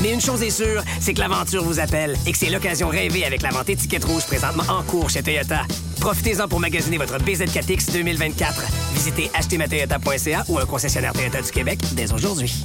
[0.03, 3.25] Mais une chose est sûre, c'est que l'aventure vous appelle et que c'est l'occasion rêvée
[3.25, 5.63] avec la vente étiquette rouge présentement en cours chez Toyota.
[6.01, 8.65] Profitez-en pour magasiner votre BZ4X 2024.
[8.95, 12.65] Visitez achetermatoyota.ca ou un concessionnaire Toyota du Québec dès aujourd'hui.